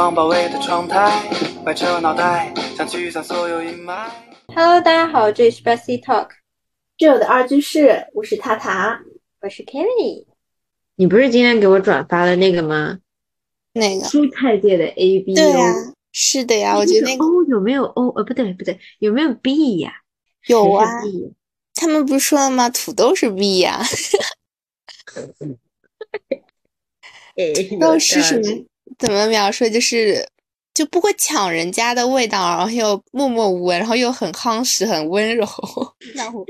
[0.00, 1.28] 光包围的窗台，
[1.66, 4.08] 歪着脑袋想驱散所有阴霾。
[4.46, 6.28] Hello，大家好，这里是 Bessie Talk，
[6.96, 9.02] 挚友的二居室，我是塔塔。
[9.42, 10.24] 我是 Kelly。
[10.96, 13.00] 你不是今天给我转发了那个吗？
[13.74, 15.74] 那个蔬菜界的 A B 对呀、
[16.12, 18.08] 是的呀，我觉得那个 O 有没有 O？
[18.16, 19.92] 呃，不对不对，有没有 B 呀？
[20.46, 20.86] 有啊
[21.74, 22.70] 他们不是说了吗？
[22.70, 23.82] 土豆是 B 呀、
[27.36, 28.64] 哎土豆是什么？
[29.00, 29.68] 怎么描述？
[29.68, 30.28] 就是
[30.74, 35.46] 就不会抢人家的味道，然后又默默无闻，然后又很夯实、很温柔。
[36.14, 36.44] 那我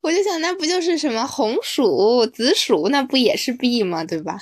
[0.00, 4.02] 我就想，那不就是什么红薯、紫薯，那不也是 B 吗？
[4.04, 4.38] 对吧？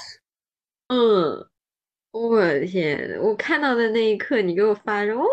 [0.89, 1.47] 嗯，
[2.13, 3.19] 我的天！
[3.21, 5.27] 我看到的那一刻，你给我发说，哦，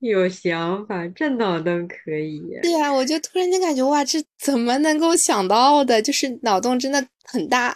[0.00, 2.42] 有想法，这脑洞可以。
[2.62, 6.02] 对啊，我就突然间感觉，哇，这怎么能够想到的？
[6.02, 7.74] 就是脑洞真的很大，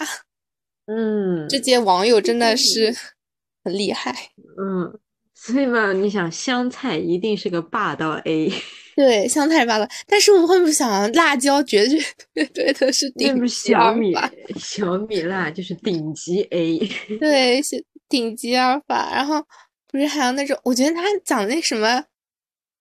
[0.90, 2.94] 嗯这些网友真的是
[3.62, 4.14] 很厉害。
[4.58, 4.98] 嗯，
[5.34, 8.50] 所以嘛，你想香菜一定是个霸道 A，
[8.96, 11.98] 对，香菜霸道，但是我会不会想，辣椒绝对
[12.34, 16.78] 绝对的是顶级小米法，小米辣就是顶级 A。
[17.20, 19.14] 对，是顶级阿尔法。
[19.14, 19.44] 然后
[19.86, 22.04] 不是还有那种，我觉得他讲那什么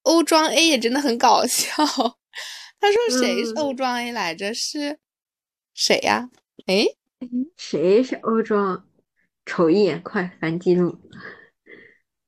[0.02, 1.66] 欧装 A 也真的很搞笑。
[2.80, 4.52] 他说谁是嗯欧装 A 来着？
[4.54, 4.98] 是
[5.74, 6.28] 谁呀？
[6.66, 6.96] 诶，
[7.56, 8.84] 谁是欧装？
[9.44, 10.98] 瞅一眼，快翻记录。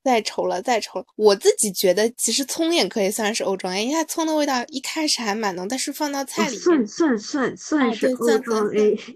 [0.02, 1.04] 再丑了，再丑了。
[1.16, 8.96] 我自己觉得，其实葱也可以算是欧装 A，因为它葱的味道一开始还蛮浓，但是放到菜里算算算算是欧装算算 A，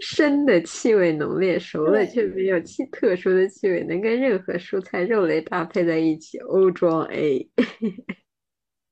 [0.00, 7.50] 生的气味浓烈，熟了却没有气特殊的气味，能跟任何蔬菜、肉类搭配在一起，欧装 A。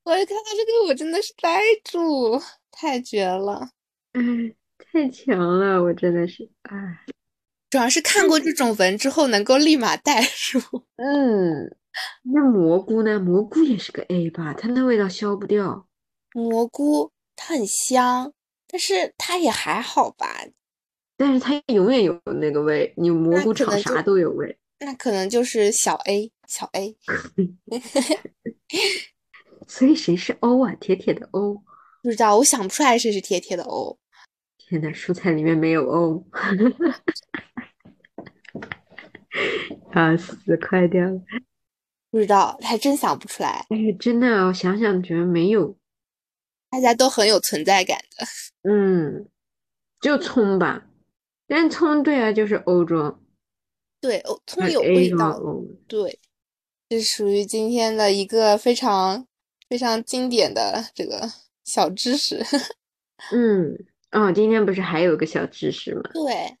[0.03, 2.37] 我一看到这个，我真的是呆住，
[2.69, 3.69] 太绝了。
[4.13, 4.21] 哎，
[4.77, 6.99] 太强了，我真的是，哎，
[7.69, 10.61] 主要是看过这种文之后，能够立马代入。
[10.97, 11.75] 嗯，
[12.23, 13.19] 那蘑菇呢？
[13.19, 14.53] 蘑菇也是个 A 吧？
[14.53, 15.87] 它那味道消不掉。
[16.33, 18.33] 蘑菇它很香，
[18.67, 20.27] 但是它也还好吧。
[21.15, 24.57] 但是它永远有那个味，你蘑那菇炒啥都有味。
[24.79, 26.97] 那可能就是小 A，小 A。
[29.67, 30.73] 所以谁是 O 啊？
[30.75, 31.63] 铁铁的 O。
[32.01, 33.97] 不知道，我想不出来谁是铁铁的 O。
[34.73, 36.23] 天呐，蔬菜里面没有哦
[39.91, 41.21] 啊，死快掉了！
[42.09, 43.65] 不知道，还真想不出来。
[43.69, 45.77] 哎，真的，我想想觉得没有，
[46.71, 48.25] 大家都很有存在感的。
[48.69, 49.29] 嗯，
[50.01, 50.87] 就葱吧，
[51.47, 53.19] 但葱对啊，就是欧洲，
[54.01, 55.39] 对，哦，葱有味道。
[55.87, 56.19] 对，
[56.89, 59.27] 这属于今天的一个非常
[59.69, 61.31] 非常经典的这个
[61.63, 62.43] 小知识。
[63.31, 63.77] 嗯，
[64.13, 66.01] 哦，今天不是还有个小知识吗？
[66.13, 66.55] 对，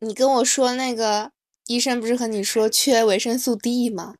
[0.00, 1.30] 你跟我说那个
[1.66, 4.14] 医生不是和你说缺维生素 D 吗？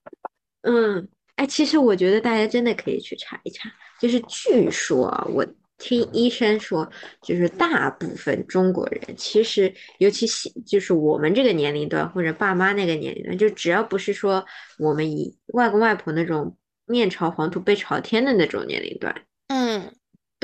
[0.62, 5.46] 嗯，哎，其实我觉得大家真的可以去查一查，就是据说啊，我
[5.78, 6.90] 听医生说，
[7.22, 14.44] 就是大部分中国人其实，尤其是就是我们这个年龄段或者爸妈那个年龄段，就只要不是说
[14.78, 16.56] 我们以外公外婆那种
[16.86, 19.14] 面朝黄土背朝天的那种年龄段，
[19.48, 19.92] 嗯，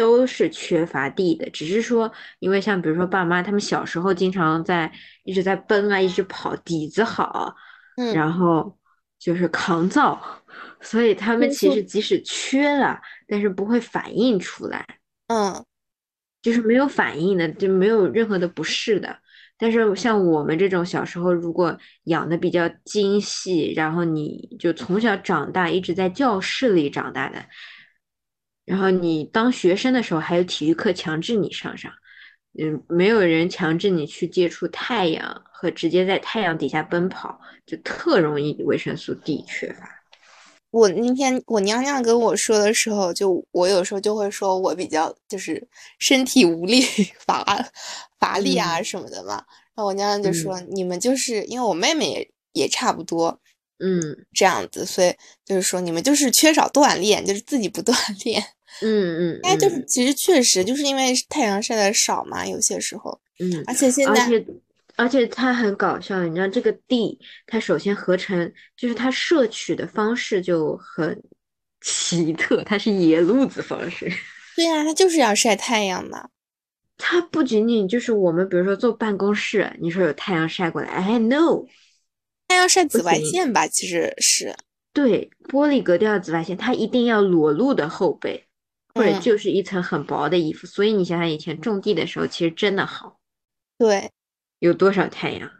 [0.02, 4.90] 都是缺乏地的，只是说，因为像比如说爸妈他们小时候经常在
[5.22, 7.54] 一直在奔啊，一直跑，底子好，
[7.96, 8.12] 嗯。
[8.12, 8.76] 然后
[9.16, 10.20] 就是抗造，
[10.80, 14.84] 所以他们其实即使缺了，但是不会反映出来，
[15.28, 15.64] 嗯，
[16.42, 19.16] 就是没有反应的，就没有任何的不适的。
[19.56, 27.46] 但是像我们这种小时候，如果养的比较精细，然后你就从小长大，一直在教室里长大的，
[28.72, 31.92] 然后你当学生的时候，还有体育课强制你上上，
[32.58, 39.86] 嗯，没有人强制你去接触太阳和直接在太阳底下奔跑，就特容易维生素 D 缺乏。
[40.70, 45.68] 我那天我娘娘跟我说的时候，就我有时候就会说我比较就是
[45.98, 46.80] 身体无力
[47.26, 47.44] 乏
[48.18, 49.34] 乏力啊嗯什么的嘛。
[49.74, 53.38] 然后我娘娘就说、你们就是因为我妹妹也也差不多
[53.80, 54.00] 嗯
[54.32, 55.14] 这样子，所以
[55.44, 57.94] 就是说你们就是缺少锻炼，就是自己不锻
[58.24, 58.42] 炼。
[58.80, 59.84] 嗯嗯哎，就是嗯。
[59.86, 64.46] 其实确实就是因为太阳晒的少嘛，有些时候，嗯，而且现在而且
[64.96, 71.22] 而且它很搞笑，你知道这个 D，它首先合成就是它摄取的方式就很
[71.80, 74.10] 奇特，它是野路子方式。
[74.56, 76.28] 对呀、它就是要晒太阳嘛。
[76.98, 81.64] 它不仅仅就是我们，比如说坐办公室，你说有太阳晒过来，哎，no，
[82.46, 84.54] 它要晒紫外线吧，其实是，
[84.92, 88.44] 对，玻璃隔掉紫外线，它一定要裸露的后背，
[88.94, 90.66] 或者嗯就是一层很薄的衣服。
[90.66, 93.18] 所以你想想，以前种地的时候，其实真的好，
[93.78, 94.10] 对，
[94.58, 95.50] 有多少太阳？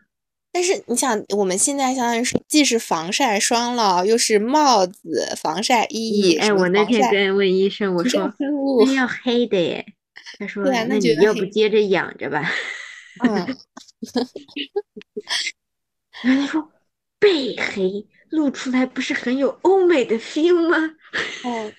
[0.54, 6.36] 但是你想，我们现在相当于是既是防晒霜了，又是帽子、防晒衣。
[6.36, 8.30] 哎，我那天跟问医生，我说
[8.84, 9.86] 那要黑的耶，
[10.38, 12.52] 他说那你要不接着养着吧。
[13.24, 13.34] 嗯，
[16.22, 16.72] 然后他说
[17.18, 20.76] 背黑露出来不是很有欧美的 feel 吗？
[21.44, 21.72] 哦，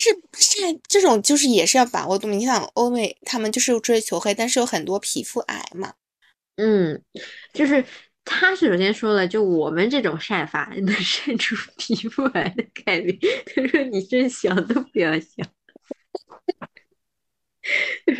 [0.00, 2.28] 是晒这种就是也是要把握度。
[2.28, 5.92] 你想欧美他们就是追求黑，但是有很多皮肤癌嘛。
[6.56, 7.02] 嗯，
[7.52, 7.84] 就是
[8.24, 13.18] 他首先说了，就我们这种晒法能晒出 皮肤癌的概率。
[13.54, 15.46] 他说你真想都不要想。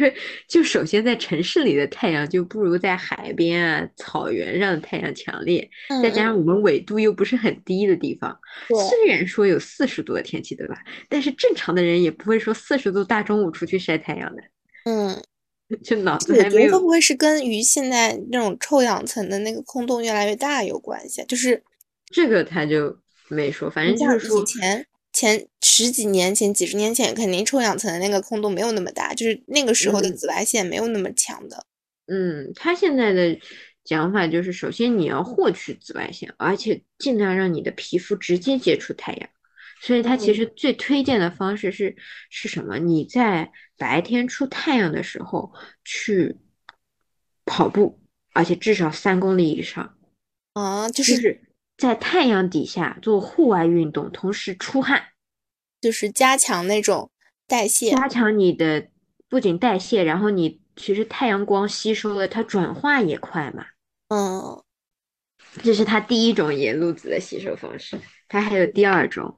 [0.01, 0.15] 就是
[0.49, 5.69] 就首先在城市里的太阳就不如在海边啊、草原上的太阳强烈，
[6.03, 8.39] 再加上我们纬度又不是很低的地方，
[8.89, 10.77] 虽然说有四十度的天气，对吧？
[11.09, 14.43] 但是正常的人也不会说四十度大中午出去晒太阳的。
[14.87, 15.23] 嗯。
[15.85, 21.25] 就脑子还没有，会不会是跟于现在那种臭氧层的那个空洞越来越大有关系？
[21.29, 21.63] 就是
[22.07, 22.99] 这个他就
[23.29, 24.85] 没说，反正就是说前
[25.21, 31.67] 前十几年前、几十年前，肯定臭氧层的那个空洞没有那么大，就是那个时候的紫外线没有那么强的。
[32.07, 33.39] 嗯，他现在的
[33.85, 39.29] 讲法就是，首先你要获取紫外线，而且尽量让你的皮肤直接接触太阳。
[39.83, 41.97] 所以他其实最推荐的方式是
[42.31, 42.79] 是什么？
[42.79, 45.53] 你在白天出太阳的时候
[45.85, 46.39] 去
[47.45, 48.01] 跑步，
[48.33, 49.99] 而且至少三公里以上
[50.55, 51.43] 啊，就是
[51.77, 55.03] 在太阳底下做户外运动，同时出汗，
[55.81, 57.11] 就是加强那种
[57.47, 58.89] 代谢，加强你的
[59.29, 63.67] 不仅代谢，然后你其实太阳光吸收了，它转化也快嘛。
[64.09, 64.63] 嗯，
[65.63, 67.99] 这是它第一种盐露子的吸收方式，
[68.29, 69.37] 它还有第二种。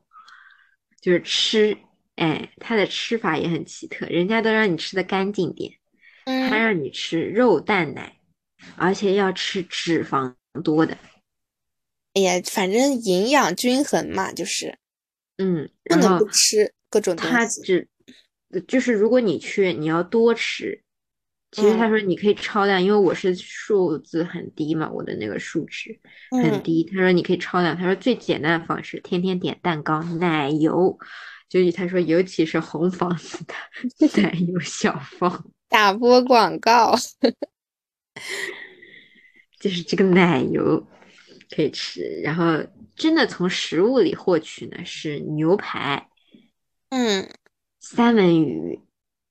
[1.00, 1.76] 就是吃，
[2.14, 5.72] 哎，它的吃法也很奇特，人家都让你吃的干净点，
[6.24, 8.20] 他让你吃肉蛋奶，
[8.76, 10.96] 而且要吃脂肪多的。
[12.14, 14.78] 哎呀，反正营养均衡嘛，就是，
[15.38, 17.32] 嗯，不能不吃各种东西。
[17.32, 17.88] 他只
[18.68, 20.82] 就是如果你去，你要多吃。
[21.50, 26.00] 其实他说你可以超量，因为我是数字很低嘛，我的那个数值
[26.30, 26.82] 很低。
[26.84, 30.98] 他说你可以超量，他说最简单的方式，天天点蛋糕、奶油，
[31.50, 33.54] 就是他说尤其是红房子的
[34.22, 36.96] 奶油小方， 打波广告，
[39.60, 40.86] 就是这个奶油
[41.54, 42.00] 可以吃。
[42.22, 42.64] 然后
[42.96, 46.08] 真的从食物里获取呢，是牛排，
[46.90, 47.28] 嗯，
[47.80, 48.80] 三文鱼、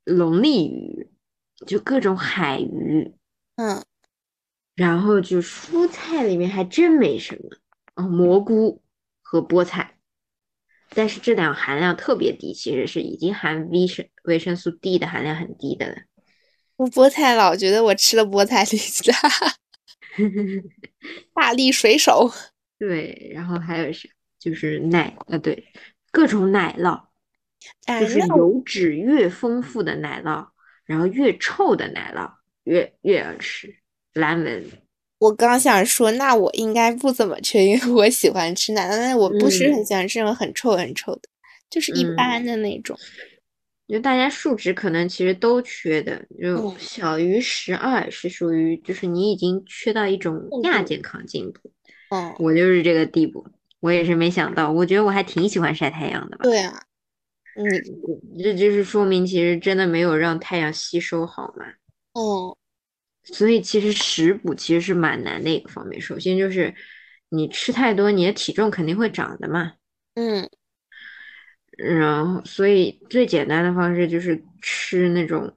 [0.03, 1.07] 龙利鱼。
[1.67, 3.13] 就各种海鱼，
[3.57, 3.85] 嗯，
[4.73, 7.49] 然后就蔬菜里面还真没什么
[7.93, 8.81] 哦，蘑菇
[9.21, 9.99] 和菠菜，
[10.95, 15.97] 但是这两含量特别低，其实是已经含维生维生素 D 的含量很低的了。
[16.77, 18.79] 我菠菜老觉得我吃了菠菜 力
[19.11, 19.19] 大，
[21.45, 22.31] 大力水手。
[22.81, 24.09] 对，然后还有啥？
[24.39, 25.63] 就是奶啊，对，
[26.11, 26.99] 各种奶酪，
[27.99, 30.47] 就是油脂越丰富的奶酪。
[30.83, 32.27] 然后越臭的奶酪
[32.63, 33.71] 越越要吃，
[34.13, 34.65] 蓝纹。
[35.19, 41.21] 我刚想说，那我应该不怎么缺，因为我喜欢吃奶酪，但是我不是很喜欢吃那种很臭很臭的，
[41.69, 42.97] 就是一般的那种。
[43.87, 51.59] 就大家数值可能其实都缺的，就小于十二是属于就是你已经缺到一种亚健康进步。
[51.65, 51.80] 嗯，
[52.39, 53.45] 我就是这个地步，
[53.79, 56.43] 我也是没想到，我觉得我还挺喜欢晒太阳的吧。
[56.43, 56.83] 对啊。
[57.53, 57.65] 嗯，
[58.41, 61.65] 这就是说明其实真的没有让太阳吸收好嘛。
[62.13, 62.57] 哦，
[63.23, 65.99] 所以其实食补其实是蛮难的一个方面。
[65.99, 66.73] 首先就是
[67.27, 69.73] 你吃太多，你的体重肯定会长的嘛。
[70.13, 70.49] 嗯，
[71.77, 75.53] 然后所以最简单的方式就是吃那种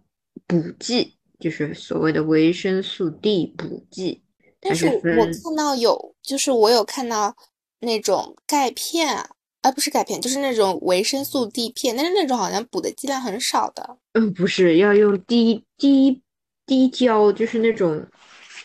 [0.49, 4.24] 补剂，就是所谓的维生素 D 补剂。
[4.65, 7.37] 但是我看到有，就是我有看到
[7.81, 9.31] 那种钙片啊。
[9.67, 13.97] 而不是钙片，就是那种维生素 D 片，但是那种好像补的剂量很少的。
[14.13, 16.21] 嗯，不是要用滴滴
[16.67, 18.07] 滴胶，就是那种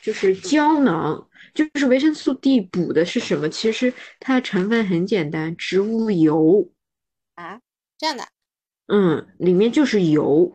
[0.02, 3.48] 就是胶囊，就是维生素 D 补的是什么？
[3.48, 6.70] 其实它的成分很简单，植物油
[7.36, 7.62] 啊，
[7.98, 8.26] 这样的，
[8.88, 10.52] 嗯，里面就是油。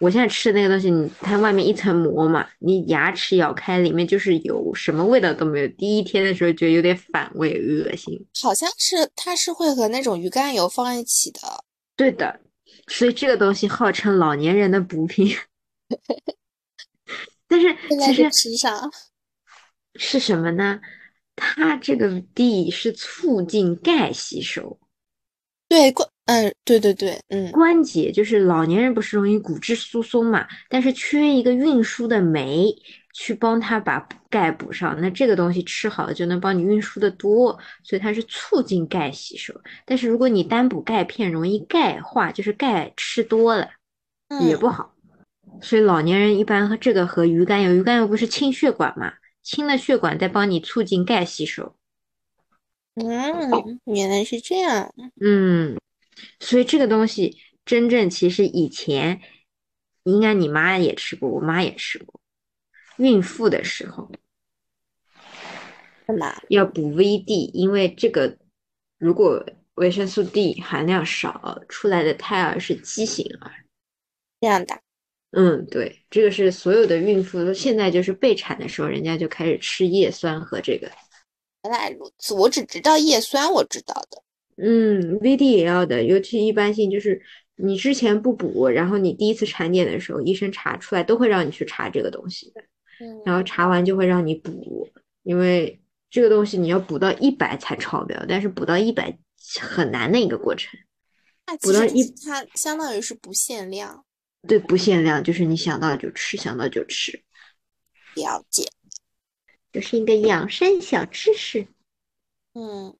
[0.00, 5.68] 我现在吃的那个东西，你它外面一层膜嘛，你牙齿咬开，里面就是油，什么味道都没有。
[5.68, 8.26] 第一天的时候觉得有点反胃，恶心。
[8.40, 11.40] 好像是它是会和那种鱼肝油放一起的。
[11.96, 12.40] 对的，
[12.86, 15.36] 所以这个东西号称老年人的补品。
[17.48, 18.92] 但是其实吃上
[19.96, 20.78] 是什么呢？
[21.34, 24.78] 它这个 D 是促进钙吸收。
[25.68, 26.12] 对过。
[26.28, 32.70] 嗯，对对对，嗯，关节就是老年人不是容易骨质疏松嘛，但是缺一个运输的酶，
[33.14, 35.00] 去帮他把钙补上。
[35.00, 39.58] 那这个东西吃好了就能帮你运输的多，所以它是促进钙吸收。
[39.86, 43.70] 但是如果你单补钙片，容易钙化，就是钙吃多了
[44.46, 44.94] 也不好。
[45.62, 49.14] 所以老年人一般和这个和鱼肝油，鱼肝油不是清血管嘛？
[49.42, 51.74] 清了血管再帮你促进钙吸收。
[52.96, 54.92] 嗯，原来是这样。
[55.22, 55.78] 嗯，
[56.40, 59.20] 所以这个东西真正其实以前
[60.04, 62.20] 应该你妈也吃过，我妈也吃过。
[62.96, 64.10] 孕妇的时候
[66.06, 67.50] 干嘛要补 VD？
[67.52, 68.38] 因为这个
[68.98, 73.52] 如果维生素 D 含量少，出来的胎儿是畸形儿。
[74.40, 74.80] 这样的？
[75.32, 80.90] 嗯，对，这个是所有的孕妇现在就是备产的时候，人家就开始吃叶酸和这个。
[81.64, 84.22] 原来如此，我只知道叶酸，我知道的。
[84.60, 87.22] 嗯，VD 也要的，尤其一般性就是
[87.56, 92.60] 你之前不补，然后你第一次产检的时候，医生查出来都会让你去查这个东西的。
[93.00, 94.88] 嗯，然后查完就会让你补，
[95.22, 99.16] 因为这个东西你要补到一百才超标，但是补到一百
[99.60, 100.78] 很难的一个过程。
[101.62, 104.04] 补到一，它相当于是不限量。
[104.46, 107.22] 对，不限量，就是你想到就吃，想到就吃。
[108.14, 108.64] 了解。
[109.70, 111.66] 这是一个养生小知识，
[112.54, 112.96] 嗯，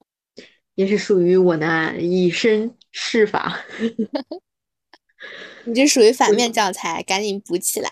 [0.79, 3.59] 也是属于我的以身试法。
[5.65, 7.91] 你这属于反面教材，赶紧补起来。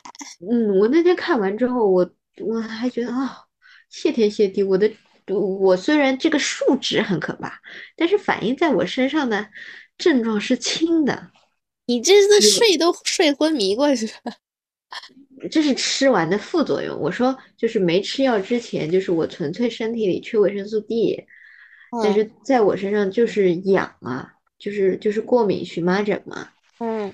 [0.49, 3.39] 嗯，我那天看完之后，我我还觉得啊，
[3.89, 4.89] 谢天谢地，我的
[5.27, 7.59] 我虽然这个数值很可怕，
[7.97, 9.49] 但是反映在我身上的
[9.97, 11.31] 症状是轻的。
[11.87, 14.33] 你这是睡都睡昏迷过去了。
[15.51, 16.97] 这是吃完的副作用。
[16.97, 21.25] 我说，就是没吃药之前，就是我纯粹身体里缺维生素 D，
[22.03, 26.49] 但是在我身上就是痒啊，就是就是过敏荨麻疹嘛。
[26.79, 27.13] 嗯，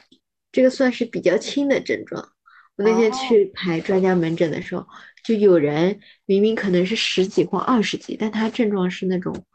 [0.51, 2.29] 这个算是比较轻的症状。
[2.75, 4.85] 我那天去排专家门诊的时候，
[5.23, 9.45] 就有人明明可能是十几或二十几，但他症状是那种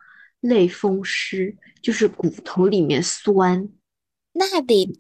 [0.41, 3.69] 类风湿，就是骨头里面酸。
[4.33, 4.91] 那得。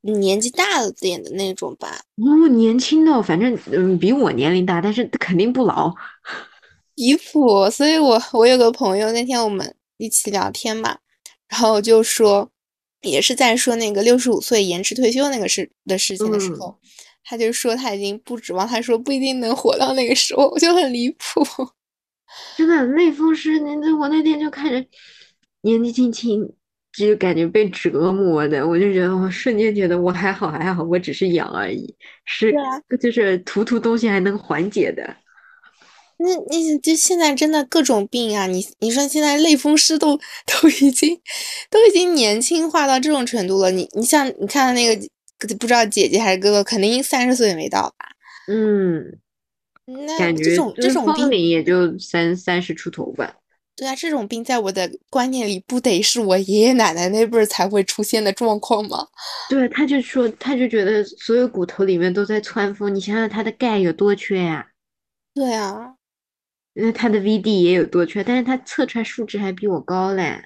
[0.00, 5.92] 年纪大了点的那种吧，哦，年轻的，反正嗯比我年龄大，但是肯定不老，
[6.98, 7.70] 离谱。
[7.70, 10.98] 所以我我有个朋友，那天我们一起聊天嘛，
[11.48, 12.50] 然后就说，
[13.02, 16.78] 也是在说那个六十五岁延迟退休那个事的事情的时候，
[17.24, 21.44] 他就说他已经不指望，他说不一定能活到那个时候，我就很离谱。
[22.58, 24.84] 真的，类风湿，那那我那天就看着
[25.62, 26.52] 年纪轻轻。
[26.90, 32.52] 就感觉被折磨的，我就觉得我瞬间觉得我还好还好，我只是痒而已，是
[32.98, 35.14] 就是涂涂东西还能缓解的。
[36.18, 41.18] 那那就现在真的各种病啊，你你说现在类风湿都 都已经
[41.70, 45.08] 都已经年轻化到这种程度了，你你像你看那个
[45.60, 48.06] 不知道姐姐还是哥哥，肯定三十岁也没到吧？
[48.48, 49.18] 嗯，
[49.86, 53.36] 那感觉这种这种病也就三三十出头吧。
[53.76, 59.06] 对啊，这种病在我的观念里，不得是我爷爷奶奶那辈儿才会出现的状况吗？
[59.48, 62.92] 对，他就说，他就觉得所有骨头里面都在窜风。
[62.92, 64.66] 你想想他的钙有多缺呀？
[65.32, 65.94] 对啊，
[66.80, 70.44] 那他的 VD 也有多缺，但是他测出来数值还比我高嘞。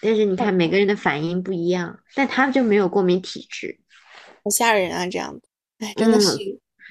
[0.00, 3.78] 但是你看每个人的反应不一样，但他就没有过敏体质，
[4.42, 5.06] 好吓人啊！
[5.06, 5.42] 这样子，
[5.78, 6.36] 哎，真的是。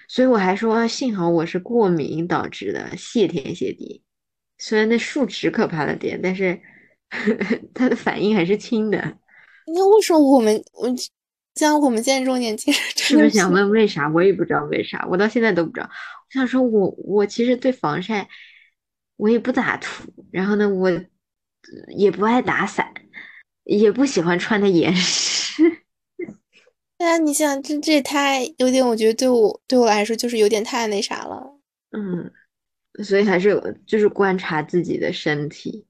[0.08, 4.04] 所以我还说，幸好我是过敏导致的，谢天谢地。
[4.58, 6.60] 虽然那数值可怕了点，但是
[7.74, 9.18] 他的反应还是轻的。
[9.68, 10.88] 那为什么我们我
[11.56, 14.10] 像我们现在这种年轻人，是不是想问为啥？
[14.10, 15.90] 我也不知道为啥，我到现在都不知道。
[15.90, 18.28] 我想说，我我其实对防晒
[19.18, 20.92] 我也不咋涂，然后呢，我
[21.96, 22.94] 也不爱打伞，
[23.64, 25.64] 也不喜欢穿的严实。
[26.98, 31.60] 对啊，你想这这也太有点，我觉得对我对我来说就是有点太那啥了。
[31.92, 32.32] 嗯。
[33.04, 35.88] 所以还是就是观察自己的身体，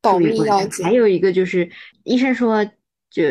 [0.00, 0.84] 保密要紧。
[0.84, 1.70] 还有一个就是
[2.02, 2.68] 医生说，
[3.08, 3.22] 就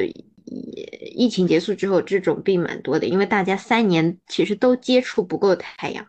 [0.45, 6.07] 疫情结束之后，这种病蛮多的，因为大家三年其实都接触不够太阳。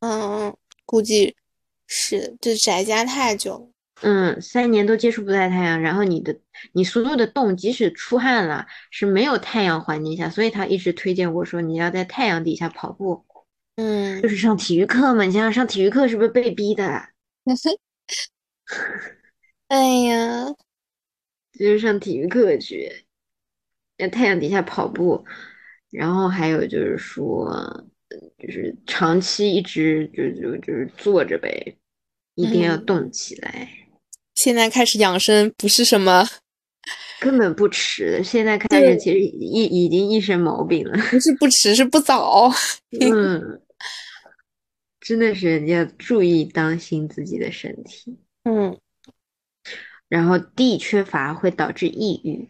[0.00, 1.36] 嗯嗯，估计
[1.94, 3.70] 是就宅家太久。
[4.00, 6.34] 嗯，三年都接触不到太阳，然后你的
[6.72, 13.22] 你所有的动，即使出汗了，是没有太阳环境下，所以他一直推荐我说你要在太阳底下跑步。
[13.76, 16.84] 嗯，就是上体育课嘛，你想想上体育课是不是被逼的？
[19.68, 20.46] 哎呀，
[21.52, 23.04] 就是上体育课去，
[23.98, 25.24] 在太阳底下跑步，
[25.90, 27.84] 然后还有就是说，
[28.38, 31.76] 就是长期一直就就就是坐着呗，
[32.34, 33.68] 一定要动起来。
[34.34, 36.26] 现在开始养生不是什么，
[37.20, 38.22] 根本不迟。
[38.24, 42.50] 现在开始其实一已经一身毛病了，不是不迟，是不早。
[43.00, 43.60] 嗯。
[45.04, 48.20] 真的是要注意当心自己的身体。
[48.44, 48.78] 嗯，
[50.08, 52.48] 然后 D 缺乏会导致抑郁，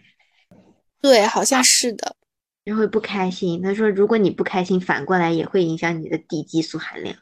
[1.01, 2.15] 对，好像是的。
[2.63, 3.63] 就会不开心。
[3.63, 7.17] 他说，如果你不开心，反过来也会影响你的 D 激素含量。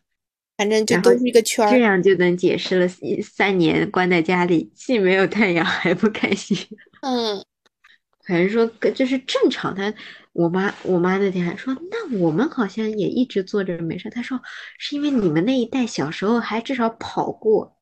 [0.61, 1.71] 反正就都是一个圈儿。
[1.71, 2.87] 这样就能解释了
[3.23, 6.55] 三年关在家里，既没有太阳还不开心。
[7.01, 7.43] 嗯，
[8.27, 9.75] 反正说就是正常。
[9.75, 9.95] 他
[10.35, 14.11] 我妈我妈那天还说，那我们好像也一直坐着没事。
[14.11, 14.39] 她说
[14.77, 17.79] 是因为你们那一代小时候还至少跑过，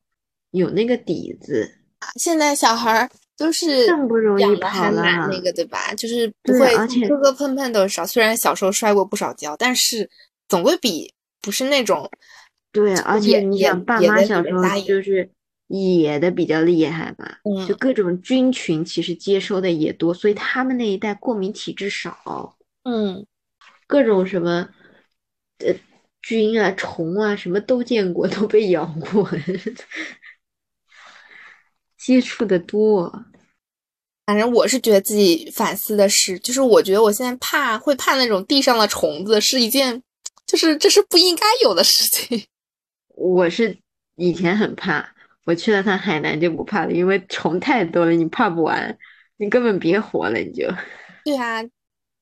[0.51, 1.69] 有那个底子。
[2.17, 5.93] 现在小孩儿都是更不容易跑了，那个对吧？
[5.95, 6.73] 就是不会
[7.09, 8.05] 磕磕碰碰都少。
[8.05, 10.09] 虽然小时候摔过不少跤，但是
[10.47, 12.09] 总归比不是那种。
[12.71, 15.29] 对，而且你想，爸妈小时候就是
[15.67, 22.55] 野的比较厉害嘛，就各种菌群其实接收的也多，所以他们那一代过敏体质少。
[22.83, 23.25] 嗯，
[23.87, 24.69] 各种什么
[25.59, 25.73] 呃
[26.21, 29.29] 菌啊、虫啊，什么都见过，都被咬过，
[31.97, 33.25] 接触的多。
[34.25, 40.03] 反正我是觉得自己反思的是，就是我觉得我现在怕会怕那种地上的虫子，是一件
[40.45, 42.45] 就是这是不应该有的事情。
[43.19, 43.77] 我是
[44.15, 45.13] 以前很怕，
[45.45, 48.97] 我去了趟海南就不怕了，因为虫太多了，你怕不完，
[49.37, 50.65] 你根本别活了，你就。
[51.25, 51.61] 对啊，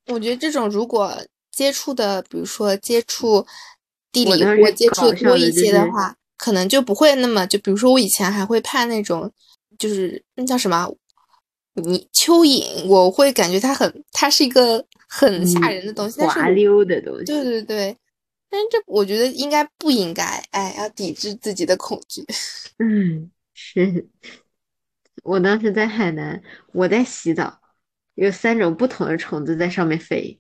[0.08, 1.16] 我觉得这种如果
[1.51, 3.46] 接触的，比如说接触
[4.12, 9.32] 地理或接触多一些的话，可能就不会那么就比如说我以前还会怕那种，
[9.77, 10.92] 就是那叫什么，
[11.75, 17.25] 你蚯蚓，我会感觉它很，它是一个很吓人的东西，滑溜的东西。
[17.25, 17.96] 对对对。
[18.50, 22.25] 但这我觉得应该不应该，哎，要抵制自己的恐惧。
[22.80, 24.08] 嗯，是
[25.24, 26.42] 我当时在海南，
[26.74, 27.60] 我在洗澡，
[28.16, 30.39] 有三种不同的虫子在上面飞，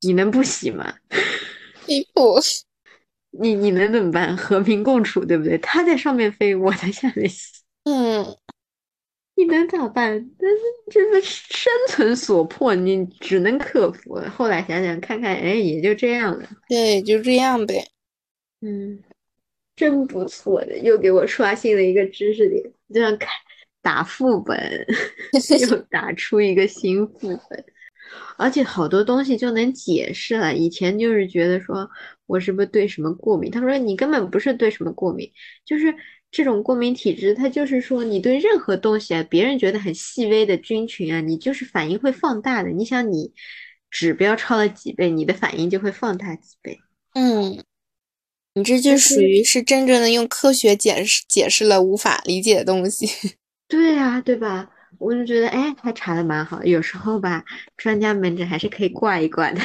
[0.00, 0.94] 你能不洗吗？
[1.86, 2.40] 离谱！
[3.30, 4.36] 你你能怎么办？
[4.36, 5.58] 和平共处，对不对？
[5.58, 7.62] 它在上面飞，我在下面洗。
[7.84, 8.36] 嗯。
[9.36, 10.30] 你能咋办？
[10.38, 10.56] 但是
[10.90, 14.14] 这个生存所迫，你只能克服。
[14.32, 16.48] 后来想想看看，哎，也就这样了。
[16.68, 17.84] 对，就这样呗。
[18.60, 19.02] 嗯，
[19.74, 23.28] 真不错的，又给我刷新了一个知识点，就像看
[23.82, 24.56] 打副本，
[25.68, 27.64] 又打出一个新副本，
[28.38, 30.54] 而且好多东西就能解释了。
[30.54, 31.90] 以前就是觉得说
[32.26, 33.50] 我是不是对什么过敏？
[33.50, 35.32] 他说你根本不是对什么过敏，
[35.64, 35.92] 就是。
[36.34, 42.70] 这种过敏体质，它就是说，你对任何东西啊，别人觉得很细微的菌群啊，你就是反应会放大的。
[42.70, 43.32] 你想，你
[43.88, 46.76] 指标超了几倍，你的反应就会放大几倍。
[47.14, 47.62] 嗯，
[48.54, 53.06] 你这就属于是真正的用科学解释解释了无法理解的东西。
[53.68, 54.68] 对啊，对吧？
[54.98, 56.64] 我就觉得，哎，他查的蛮好。
[56.64, 57.44] 有时候吧，
[57.76, 59.60] 专家门诊还是可以挂一挂的。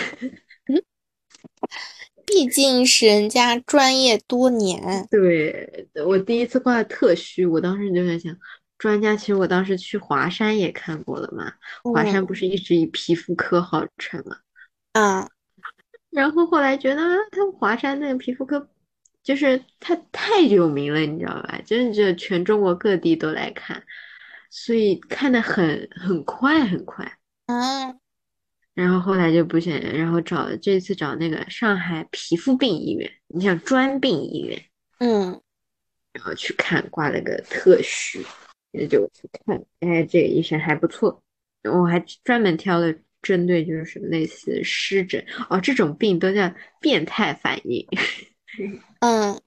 [2.30, 8.38] 毕竟是人家专业多年，对我第一次挂特虚，我当时就在想，
[8.78, 11.52] 专家其实我当时去华山也看过了嘛，
[11.92, 14.38] 华山不是一直以皮肤科号称嘛，
[14.94, 15.28] 啊，
[16.12, 18.70] 然后后来觉得他华山那个皮肤科，
[19.24, 21.60] 就是他太有名了，你知道吧？
[21.66, 23.84] 真的，全中国各地都来看，
[24.52, 28.00] 所以看的很很快很快，嗯。
[28.80, 34.64] 然后后来就不行，然后找这次找那个上海皮肤病医院，你想专病医院，
[35.00, 35.42] 嗯，
[36.14, 38.26] 然后去看挂了个特需，
[38.72, 41.22] 也就去看，哎，这个医生还不错，
[41.64, 47.86] 我还专门挑了针对就是什么类似湿疹哦这种病都叫变态反应，
[49.02, 49.42] 嗯，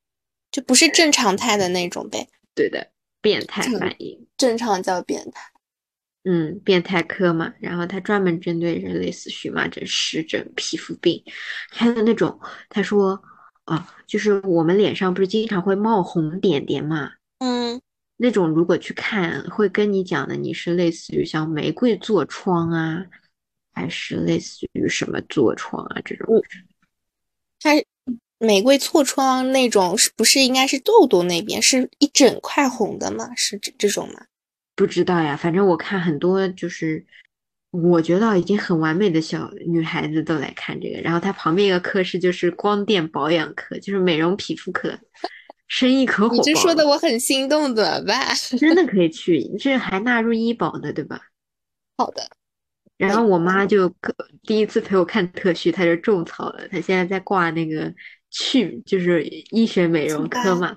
[0.50, 2.90] 就不是正常态的那种呗，对的，
[3.22, 5.51] 变态反应，正常叫变态。
[6.24, 11.20] 嗯，变态科嘛，然后他专门针对人类似荨麻疹、湿疹、皮肤病，
[11.68, 13.20] 还有那种他说，
[13.64, 17.80] 啊，就是我们脸上不是经常会冒红点点嘛，嗯，
[18.16, 23.04] 那种如果去看，会跟你讲的，你是类似于像玫瑰痤疮啊，
[23.72, 26.40] 还是类似于什么痤疮啊这种？
[27.58, 27.70] 他
[28.38, 33.28] 玫瑰痤疮那种是不是应该是痘痘那边是一整块红的吗？
[33.34, 34.24] 是这这种吗？
[34.82, 37.06] 不知道呀，反正我看很多，就是
[37.70, 41.00] 我觉得已经很完美的小女孩子都来看这个。
[41.02, 44.98] 然后它旁边一个科室就是光电保养科，就是美容皮肤科，
[45.68, 46.34] 生意可火。
[46.34, 48.34] 你这说的我很心动，怎么办？
[48.58, 51.20] 真的可以去，这还纳入医保的，对吧？
[51.96, 52.28] 好的。
[52.96, 53.88] 然后我妈就
[54.42, 57.94] 第一次陪我看特需，她就种草了，她现在在挂那个
[58.30, 60.76] 祛，就是医学美容科嘛。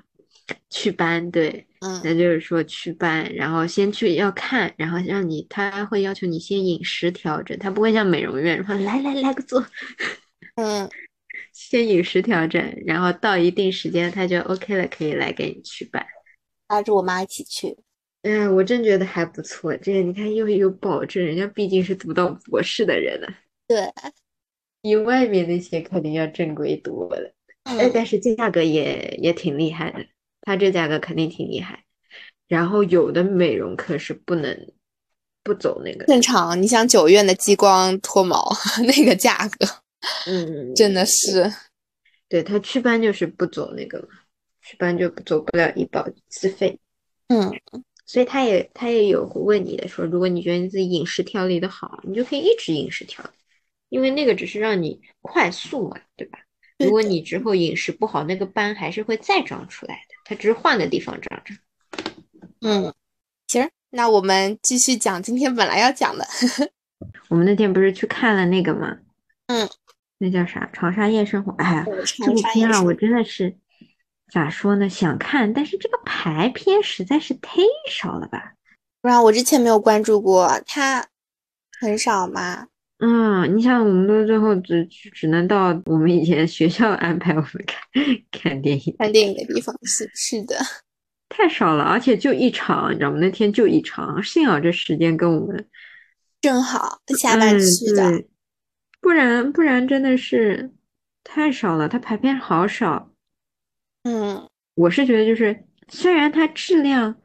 [0.69, 9.63] 祛斑，对，嗯，那就是说祛斑，然后先去要看，然后让你，他会要求你先饮食调整，他不会像美容院说来来来个做，
[10.55, 10.89] 嗯，
[11.53, 16.03] 先饮食调整，然后到一定时间他就 OK 了，可以来给你祛斑。
[16.69, 17.77] 拉着我妈一起去。
[18.23, 19.77] 嗯，我真觉得还不错。
[19.77, 23.27] 这个你看又有保证，人家毕竟是读到博士的人了，
[23.67, 23.77] 对，
[24.81, 27.31] 比外面那些肯定要正规多了。
[27.63, 30.03] 哎，嗯，但是这价格也也挺厉害的，
[30.45, 31.83] 他这价格肯定挺厉害。
[32.47, 34.71] 然后有的美容课是不能
[35.43, 36.61] 不走那个，正常。
[36.61, 38.55] 你想九院的激光脱毛
[38.85, 39.67] 那个价格，
[40.27, 41.51] 嗯，真的是，
[42.29, 44.09] 对他祛斑就是不走那个嘛，
[44.61, 46.79] 祛斑就走不了医保自费。
[47.29, 47.51] 嗯，
[48.05, 53.31] 所以他也他也有问你的说，如果你觉得你自己饮食调理的好，你就可以一直饮食调理，
[53.89, 56.37] 因为那个只是让你快速嘛，对吧？
[56.77, 61.53] 如果你之后饮食不好，那个斑还是会再长出来的，它只是换个地方长着。
[62.61, 62.93] 嗯，
[63.47, 66.27] 行，那我们继续讲今天本来要讲的。
[67.29, 68.97] 我们那天不是去看了那个吗？
[69.47, 69.69] 嗯，
[70.17, 70.67] 那叫啥？
[70.73, 71.53] 长沙夜生活。
[71.53, 73.55] 哎呀，这长部片啊，我真的是
[74.33, 74.89] 咋说呢？
[74.89, 78.53] 想看，但是这个排片实在是忒少了吧？
[79.01, 81.05] 不然我之前没有关注过，它
[81.79, 82.67] 很少嘛。
[82.99, 87.81] 嗯，你想，我们都最后只只能到我们以前学校安排我们看
[88.31, 90.55] 看电影，看电影的地方是是的，
[91.27, 93.17] 太少了，而且就一场，你知道吗？
[93.19, 95.67] 那天就一场，幸好这时间跟我们
[96.39, 98.11] 正好下班嗯去的。
[98.11, 98.27] 对，
[99.01, 100.71] 不然不然真的是
[101.23, 103.11] 太少了，它排片好少。
[104.03, 107.17] 嗯，我是觉得就是虽然它质量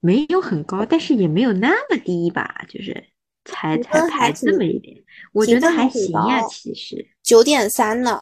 [0.00, 3.11] 没有很高，但是也没有那么低吧，就是
[3.44, 5.02] 才评才排这么一点，
[5.32, 7.08] 我觉得还行呀，高其实。
[7.22, 8.20] 九点三呢。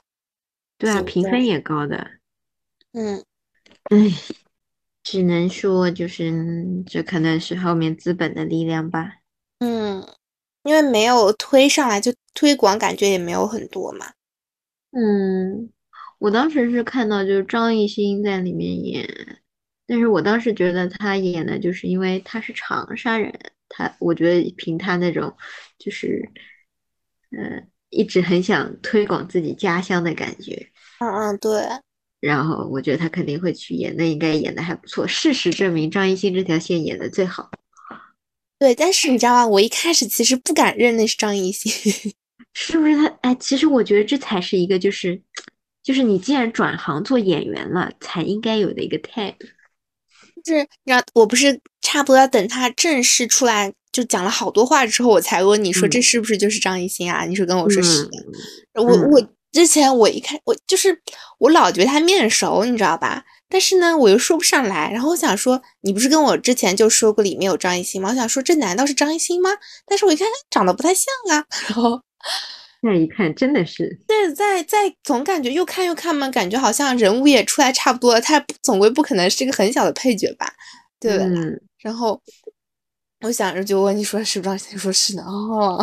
[0.79, 2.11] 对啊，评分也高的。
[2.93, 3.23] 嗯，
[3.91, 3.97] 唉，
[5.03, 9.17] 只能说就是嗯这可能是后面资本的力量吧。
[9.59, 10.07] 嗯，
[10.63, 14.07] 因为没有推上来，就推广感觉也没有很多嘛。
[14.93, 15.71] 嗯，
[16.19, 19.07] 我当时是看到就是张艺兴在里面演，
[19.87, 23.33] 但是我当时觉得他演的就是因为他是长沙人，
[23.71, 25.35] 他我觉得凭他那种
[25.79, 26.29] 就是，
[27.31, 31.63] 呃，一直很想推广自己家乡的感觉，嗯嗯，对，
[32.21, 35.07] 然后我觉得他肯定会去演，那应该演的还不错。
[35.07, 37.51] 事实证明，张艺兴这条线演的最好。
[38.59, 39.47] 对，但是你知道吗？
[39.47, 41.73] 我一开始其实不敢认那是张艺兴。
[42.53, 43.07] 是不是他？
[43.23, 45.23] 哎，其实我觉得这才是一个，就是，
[45.83, 49.47] 就是你既然转行做演员了，才应该有的一个态度。
[50.43, 57.25] 就是让我不是差不多要等他正式出来，就讲了好多话之后，我才问你说嗯这是不是就是张艺兴啊？
[57.25, 58.19] 你说跟我说是的。
[58.75, 60.97] 嗯我我之前我一看我就是
[61.41, 63.25] 我老觉得他面熟，你知道吧？
[63.49, 64.89] 但是呢，我又说不上来。
[64.93, 68.11] 然后我想说，你不是跟我之前就说过里面有张艺兴吗？
[68.11, 69.51] 我想说这难道是张艺兴吗？
[69.85, 71.45] 但是我一看长得不太像啊。
[71.67, 72.01] 然后
[72.81, 80.55] 再一看，真的是，对，再再总感觉又看又看嘛，感觉好像人物也出来差不多了，他总归不可能是一个很小的配角吧？
[81.01, 81.17] 对
[81.79, 82.23] 然后
[83.23, 84.79] 我想着就问你说是不是你？
[84.79, 85.83] 说是的哦。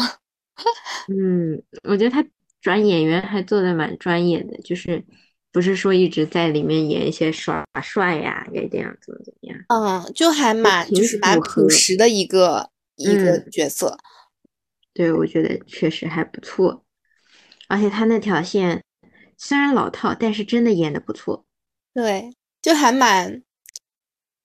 [1.10, 2.26] 嗯，我觉得他
[2.62, 5.04] 转演员还做的蛮专业的，就是
[5.52, 9.60] 不是说一直在里面演一些耍帅呀，也这样怎么怎么样。
[9.70, 13.98] 嗯，就还蛮就是蛮朴实的一个一个嗯角色。
[14.94, 16.84] 对，我觉得确实还不错，
[17.68, 18.84] 而且他那条线
[19.38, 21.46] 虽然老套，但是真的演的不错，
[21.94, 23.44] 对，就还蛮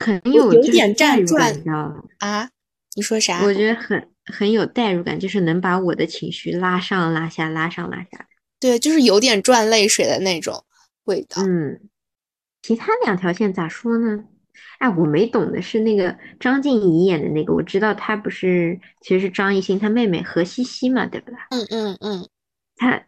[0.03, 2.03] 很有有点代入感，站转你知道吗？
[2.19, 2.51] 啊。
[2.95, 3.43] 你说啥？
[3.45, 8.27] 我觉得很很有代入感，就是能把我的情绪拉上拉下，拉上拉下。
[8.61, 10.65] 对，就是有点赚泪水的那种
[11.05, 11.43] 味道。
[11.43, 11.81] 嗯，
[12.61, 14.25] 其他两条线咋说呢？
[14.79, 21.39] 哎，我没懂的是那个张婧仪演的那个，我知道她不是其实是张艺兴他妹妹何西西嘛，对不对？
[21.51, 22.29] 嗯嗯嗯，
[22.77, 23.03] 她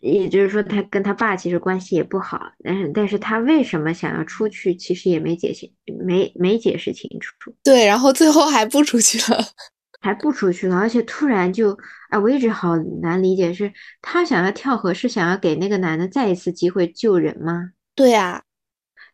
[0.00, 5.70] 也就是说他跟他爸其实关系也不好，但是但是他为什么想要出去，其实也没解释，
[6.04, 7.54] 没没解释清楚。
[7.62, 9.44] 对，然后最后还不出去了。
[10.02, 11.76] 还不出去了，而且突然就，
[12.08, 17.72] 哎，我一直好难理解，是他想要跳河，是想要给那个男的再一次机会救人吗？
[17.94, 18.42] 对啊，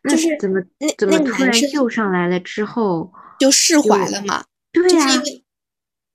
[0.03, 4.45] 那就是怎么那怎么突然救上来了之后，就释怀了嘛。
[4.71, 5.43] 对呀、就是因为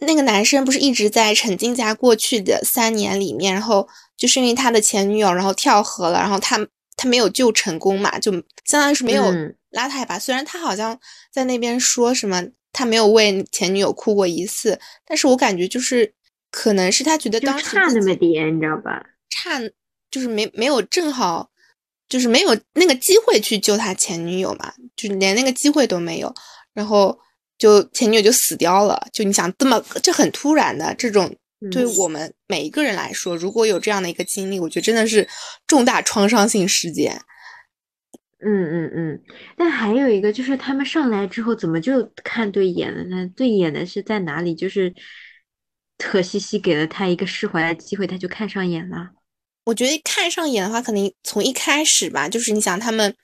[0.07, 6.59] 那个男生不是一直在陈静家过去的三年里面，然后就是因为他的前女友，然后跳河了，然后他
[6.97, 8.33] 他没有救成功嘛，就
[8.65, 10.19] 相当于是没有嗯拉他一把。
[10.19, 10.99] 虽然他好像
[11.31, 16.13] 在那边说什么他没有为前女友哭过一次，但是我感觉就是
[16.51, 19.03] 可能是他觉得就当时差那么点，你知道吧？
[19.31, 19.61] 差
[20.11, 21.51] 就是没没有正好
[22.09, 26.35] 就是没有那个机会去救他前女友嘛，就是连那个机会都没有，
[26.75, 27.19] 然后
[27.63, 29.01] 就前女友就死掉了。
[29.13, 31.33] 就你想这么这很突然的这种
[31.71, 35.29] 对我们每一个人来说，如果有这样的一个经历，我觉得真的是
[35.69, 37.23] 重大创伤性事件。
[38.45, 39.23] 嗯嗯嗯，
[39.57, 43.31] 但还有一个就是他们上来之后怎么就看对眼了呢？
[43.37, 44.53] 对眼的是在哪里？
[44.53, 44.93] 就是
[45.97, 49.11] 可西西给了他一个释怀的机会，他就看上眼了。
[49.65, 53.15] 我觉得看上眼的话，可能从一开始吧，就是你想他们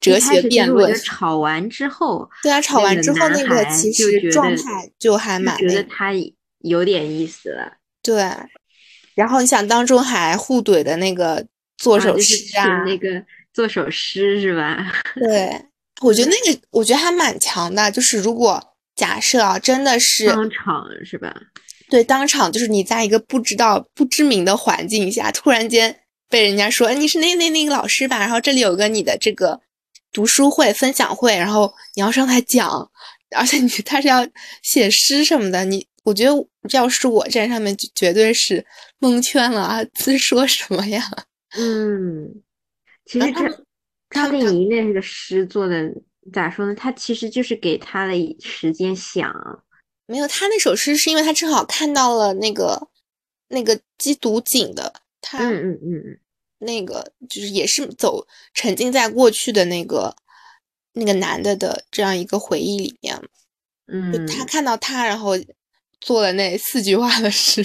[0.00, 6.12] 哲学辩论吵完之后，对啊，吵完之后那个其实状态就还蛮觉得他
[6.60, 7.74] 有点意思了。
[8.02, 8.24] 对，
[9.14, 13.24] 然后你想当中还互怼的那个做首诗啊，那个。
[13.52, 14.92] 做首诗是吧？
[15.18, 15.50] 对，
[16.02, 17.90] 我觉得那个，我觉得还蛮强的。
[17.90, 18.62] 就是如果
[18.94, 21.34] 假设啊，真的是当场是吧？
[21.90, 25.94] 对，当场就是你在一个不知道、不知名的环境下，突然间
[26.28, 28.20] 被人家说你是那那那个老师吧？
[28.20, 29.60] 然后这里有个你的这个
[30.12, 32.90] 读书会、分享会，然后你要上台讲，
[33.36, 34.26] 而且你他是要
[34.62, 35.64] 写诗什么的。
[35.64, 38.64] 你我觉得要是我站上面，绝对是
[38.98, 39.84] 蒙圈了啊！
[39.94, 41.02] 这说什么呀？
[41.56, 42.42] 嗯。
[43.06, 43.64] 其实这
[44.08, 45.92] 他给你那个诗做的
[46.32, 46.74] 咋说呢？
[46.76, 49.32] 他其实就是给他的时间想，
[50.06, 52.88] 没有他那首诗是因为他正好看到了那个
[53.48, 56.20] 那个缉毒警的他，嗯嗯嗯嗯，
[56.60, 60.14] 那个就是也是走沉浸在过去的那个
[60.92, 63.20] 那个男的的这样一个回忆里面，
[63.86, 65.32] 嗯，他看到他，然后
[66.00, 67.62] 做了那四句话的诗，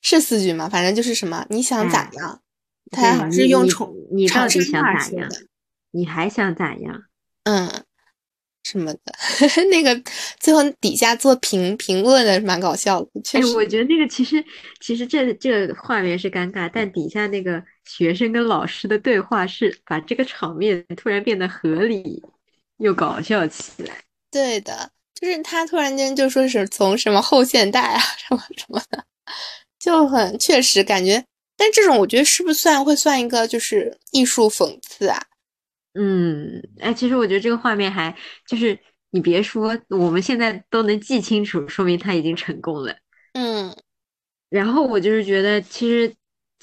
[0.00, 0.68] 是四句吗？
[0.68, 2.42] 反正就是什么你想咋样？
[2.90, 5.28] 他是用重你到底想咋样？
[5.92, 7.04] 你还想咋样？
[7.44, 7.84] 嗯，
[8.62, 9.12] 什么的，
[9.70, 10.00] 那个
[10.38, 13.08] 最后底下做评评论的蛮搞笑的。
[13.24, 14.42] 确实，我觉得那个其实
[14.80, 22.22] 其实这这个画面是尴尬，但底下那个学生跟老师的对话是把这个场面突然变得合理
[22.78, 24.02] 又搞笑起来。
[24.30, 29.04] 对的，就是他突然间就说是从什么后现代啊 什么什么的，
[29.78, 31.22] 就很确实感觉。
[31.56, 35.20] 但这种我觉得是不是算会算一个就是艺术讽刺啊？
[35.94, 38.78] 嗯，哎，其实我觉得这个画面还就是
[39.10, 42.96] 你别说，我们现在都能记清楚，说明他已经成功了。
[43.34, 43.76] 嗯，
[44.48, 46.14] 然后我就是觉得其实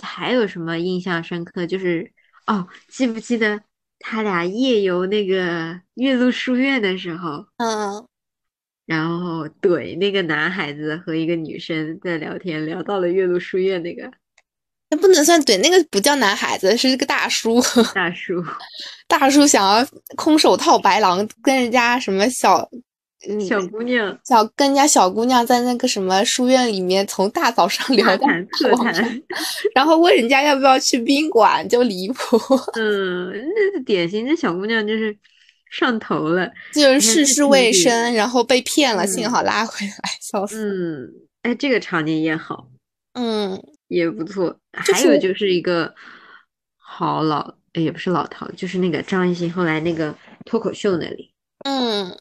[0.02, 2.12] 还有什么印象深刻，就是
[2.48, 3.62] 哦，记不记得
[4.00, 7.46] 他俩夜游那个岳麓书院的时候？
[7.58, 8.08] 嗯，
[8.88, 14.12] 然后怼那个男孩子和一个女生在聊天，聊到了岳麓书院那个。
[14.92, 17.62] 那不能算怼，那个不叫男孩子，是个大叔。
[17.94, 18.44] 大叔，
[19.08, 22.68] 大叔想要空手套白狼，跟人家什么小
[23.48, 28.26] 小姑娘，小跟人家小姑娘在那个什么书院里面，从大早上聊到
[28.58, 29.22] 特谈，
[29.76, 32.38] 然后问人家要不要去宾馆，就离谱。
[32.74, 35.16] 嗯，那是典型，这小姑娘就是
[35.70, 40.58] 上头了，就是事事未深，然后被骗了，幸好拉回来，笑死。
[41.44, 42.68] 嗯，哎，这个场景也好。
[43.14, 43.62] 嗯。
[43.90, 45.94] 也不错，还有就是一个
[46.78, 51.34] 好老，也不是老套，就是那个张艺兴后来那个脱口秀那里，
[51.66, 52.18] 嗯，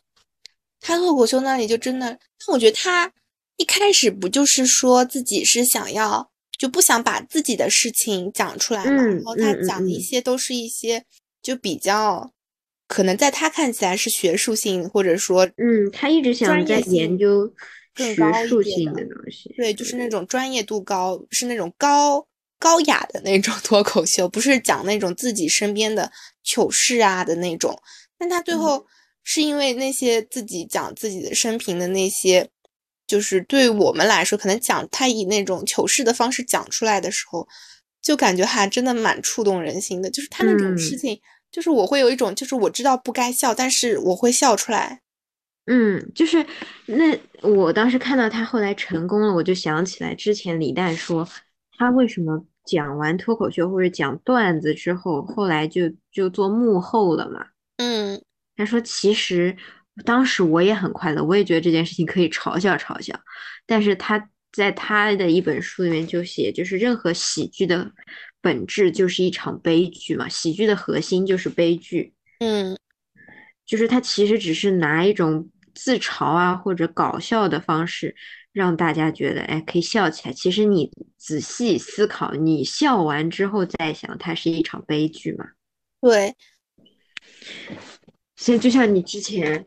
[0.80, 3.12] 他脱口秀那里就真的，但我觉得他
[3.58, 11.04] 一开始不就是说自己是想要就不想把自己的事情讲出来嘛，然后他讲的一些都是一些
[11.42, 12.32] 就比较
[12.86, 17.52] 可能在他看起来是学术性，或者说嗯，他一直想在研究。
[17.98, 18.30] 更高
[18.62, 22.24] 一点的东西，对，就是那种专业度高，是那种高
[22.60, 26.10] 高雅的那种 脱口秀，不是讲那种自己身边的
[26.44, 27.76] 糗事啊的那种。
[28.16, 28.86] 但他最后
[29.24, 32.48] 是因为那些自己讲自己的生平的那些，
[33.06, 37.46] 就是对我们来说，可能讲他以那种糗事的方式讲出来的时候，
[38.00, 40.08] 就感觉还真的蛮触动人心的。
[40.08, 45.00] 就是他那种事情，就是我会有一种，就是我知道不该笑，但是我会笑出来。
[45.70, 46.42] 嗯，就是
[46.86, 51.28] 那我当时看到他后来成功了，我就想起来之前李诞说
[51.76, 57.48] 他为什么讲完脱口秀或者讲段子之后，后来就就做幕后了嘛。
[57.76, 58.18] 嗯，
[58.56, 59.54] 他说其实
[60.06, 63.14] 当时我也很快乐，我也觉得这件事情可以嘲笑嘲笑，
[63.66, 67.92] 但是他在他的一本书里面就写，就是任何喜剧的
[68.40, 72.14] 本质就是一场悲剧嘛，喜剧的核心就是悲剧。
[72.38, 72.74] 嗯，
[73.66, 75.50] 就是他其实只是拿一种。
[75.78, 78.16] 自嘲啊，或者搞笑的方式，
[78.52, 80.34] 让大家觉得哎可以笑起来。
[80.34, 85.44] 其实你仔细思考，你笑完之后再想，它是一场悲剧嘛？
[86.00, 86.34] 对。
[88.36, 89.66] 所以就像你之前，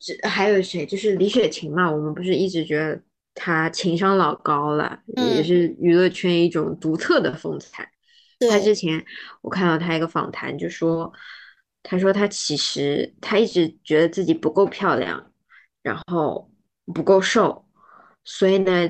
[0.00, 0.84] 这还有谁？
[0.84, 3.00] 就是李雪琴嘛，我们不是一直觉得
[3.34, 5.00] 她情商老高了，
[5.36, 7.88] 也是娱乐圈一种独特的风采。
[8.50, 9.04] 她之前
[9.42, 11.12] 我看到她一个访谈，就说，
[11.82, 15.31] 她说她其实她一直觉得自己不够漂亮。
[15.82, 16.48] 然后
[16.94, 17.64] 不够瘦，
[18.24, 18.88] 所以呢，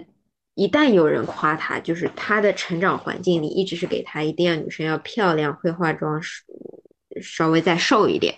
[0.55, 6.21] 一旦有人夸他，就是他的成长环境里一直是给他一定要女生要漂亮、会化妆、
[7.23, 8.35] 稍微再瘦一点。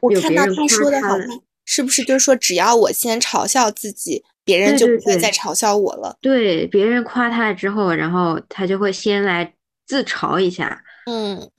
[0.00, 1.28] 我看到他说的好像
[1.64, 6.18] 是不是就是说，只要我先嘲笑自己，别人就不会再嘲笑我了。
[6.20, 9.54] 对，别人夸他之后，然后他就会先来
[9.86, 11.50] 自嘲一下，嗯，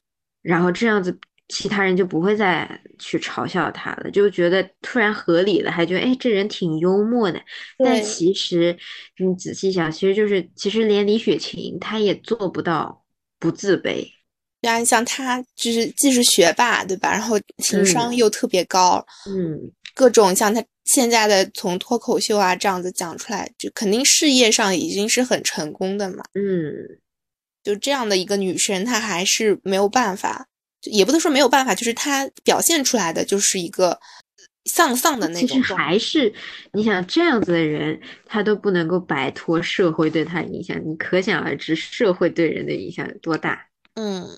[0.41, 1.17] 然后这样子。
[1.47, 7.39] 其他人就不会再去嘲笑他了，就觉得突然合理了，还觉得哎，这人挺幽默的。
[7.77, 8.75] 但其实
[9.17, 13.05] 你仔细想，其实就是其实连李雪琴她也做不到
[13.39, 14.07] 不自卑。
[14.61, 17.11] 对啊，像她就是既是学霸，对吧？
[17.11, 26.23] 然后情商又特别高，嗯，各种像她现在的从脱口秀啊这样子讲出来，就肯定事业上已经是很成功的嘛。
[26.33, 26.97] 嗯，
[27.63, 30.47] 就这样的一个女生，她还是没有办法。
[30.91, 33.99] 也不能说没有办法，就是他表现出来的就是一个
[34.65, 35.47] 丧丧的那种。
[35.47, 36.33] 其实还是
[36.73, 43.67] 你想这样子的人，他都不能够摆脱社会对他影响，你可想而知社会对人的影响有多大。
[43.95, 44.37] 嗯，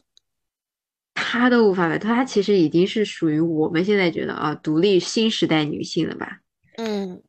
[1.14, 6.40] 他都无法摆脱，他其实已经是属于我们现在觉得啊，独立新时代女性了吧？
[6.78, 7.22] 嗯，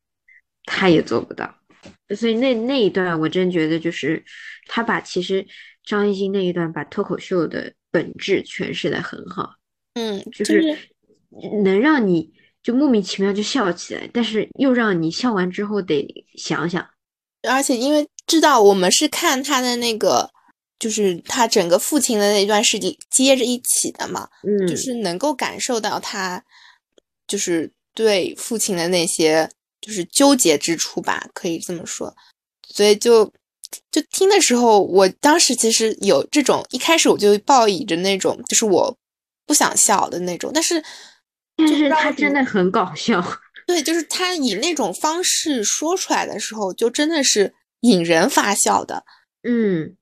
[0.64, 1.54] 他也做不到。
[2.16, 4.24] 所以那那一段，我真觉得就是
[4.66, 5.46] 他把其实
[5.84, 7.74] 张艺兴那一段把脱口秀的。
[7.90, 9.54] 本质诠释的很好，
[9.94, 10.78] 嗯，就是
[11.62, 12.30] 能让你
[12.62, 16.86] 就莫名其妙就笑起来，但是又让你笑完之后得想想，
[17.48, 20.30] 而且因为知道我们是看他的那个，
[20.78, 22.78] 就是他整个父亲的那段是
[23.10, 26.44] 接着一起的嘛，嗯，就是能够感受到他
[27.26, 29.48] 就是对父亲的那些
[29.80, 32.14] 就是纠结之处吧，可以这么说，
[32.68, 33.32] 所以就。
[33.90, 38.96] 就听的时候，我当时其实有这种，一开始我就抱以着那种，就是我
[39.46, 40.82] 不想笑的那种，但是，
[41.56, 43.22] 但是他真的很搞笑，
[43.66, 49.04] 对，就是他以那种方式说出来的时候，就真的是引人发笑的，
[49.42, 49.96] 嗯，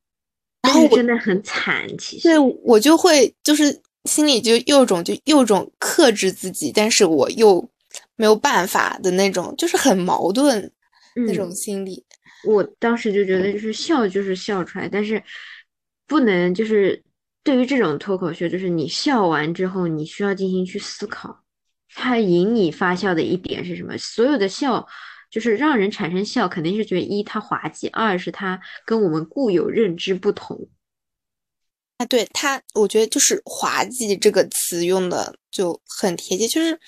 [0.63, 7.69] 然后真的很惨，其实，对我就会就是心里就有种就有种克制自己，但是我又
[8.17, 10.71] 没有办法的那种，就是很矛盾
[11.27, 12.05] 那种心理。
[12.45, 15.23] 我当时就觉得，就是笑就是笑出来，但是
[16.07, 17.03] 不能就是
[17.43, 21.43] 对于这种脱口秀，就是你笑完之后，你需要进行去思考，
[21.95, 23.97] 它引你发笑的一点是什么？
[23.99, 24.87] 所有的笑
[25.31, 30.69] 就是让人产生笑，肯定是觉得一它滑稽，二是它跟我们固有认知不同。
[31.99, 36.79] 啊，对它，我觉得就是滑稽这个词用的就很贴切，就是。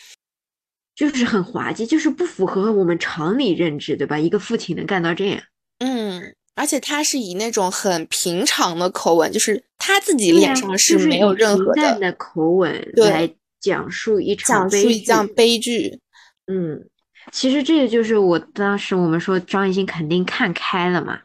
[0.99, 4.19] 就是很滑稽，就是不符合我们常理认知，对吧？
[4.19, 5.41] 一个父亲能干到这样，
[5.79, 16.01] 嗯，而且他是以那种很平常的口吻，就是他自己脸上是没有任何的口吻来讲述一场讲述一场悲剧。
[16.49, 16.85] 嗯，
[17.31, 21.21] 其实这个就是我当时我们说张艺兴肯定看开了嘛，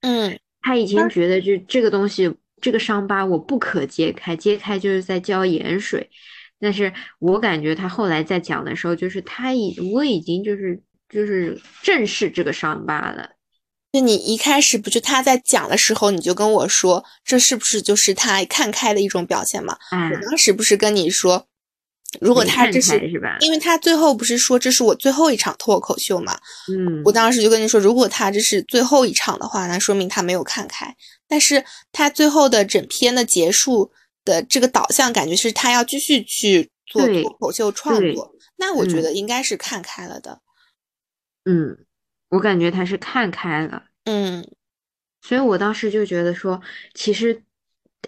[0.00, 6.08] 嗯，他以前觉得就这个东西，这个伤疤我不可揭开，揭开就是在浇盐水。
[6.60, 13.30] 但是我感觉他后来在讲的时候，就是他已我已经就是就是正视这个伤疤了。
[13.92, 19.74] 就你一开始不就他在讲的时候，你就跟我说，这是不是就是他看开的一种表现嘛？
[20.12, 21.46] 我当时不是跟你说，
[22.20, 23.38] 如果他这是是吧？
[23.40, 26.38] 因为他最后不是说这是我最后一场脱口秀嘛？
[26.70, 30.94] 嗯，我当时就跟你说，如果他这是最后一场的话，那说明他没有看开。
[31.26, 33.90] 但是他最后的整篇的结束。
[34.30, 40.40] 的这个导向感觉是他要继续去做脱口秀创作，那我觉得应该是看开了的。
[41.44, 41.76] 嗯，
[42.28, 43.84] 我感觉他是看开了。
[44.04, 44.46] 嗯，
[45.20, 46.60] 所以我当时就觉得说，
[46.94, 47.42] 其实，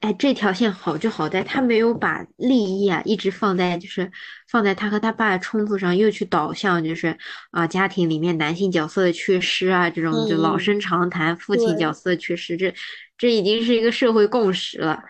[0.01, 4.11] 哎，这条线好就好在他没有把利益啊一直放在就是
[4.49, 7.17] 放在他和他爸的冲突上，又去导向就是
[7.51, 12.75] 啊家庭里面男性角色的缺失啊这种就老生常谈，父亲角色缺失，这
[13.19, 15.03] 这已经是一个社会共识了。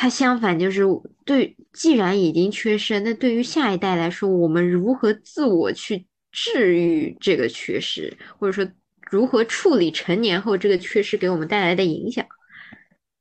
[0.00, 0.82] 他相反就是
[1.26, 8.66] 对，既然已经缺失，那对于下一代来说，我们如何自我去治愈这个缺失，或者说
[9.10, 12.24] 如何处理成年后这个缺失给我们带来的影响？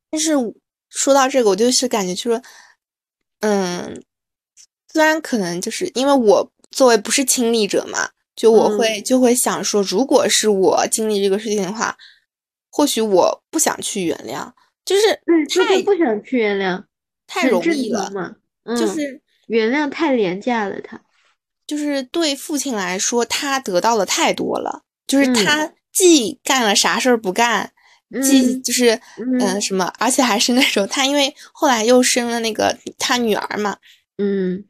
[0.10, 0.32] 但是
[0.88, 2.42] 说到这个，我就是感觉，就说，
[3.42, 4.02] 嗯，
[4.88, 11.98] 虽然可能就是因为我作为不是亲历者嘛，就我会就会想说，如果是我经历这个事情的话，
[12.70, 14.54] 或许我不想去原谅。
[14.90, 15.22] 就是
[15.66, 16.84] 太不想去原谅，
[17.28, 18.36] 太容易了嘛。
[18.76, 21.00] 就是原谅太廉价了，他
[21.68, 24.84] 就是对父亲来说，他得到的太多了。
[25.06, 27.72] 就是他既干了啥事儿不干，
[28.24, 29.00] 既就是
[29.40, 33.78] 嗯什么，而且还是那种他因为后来又生了那个他女儿嘛，
[34.18, 34.66] 嗯，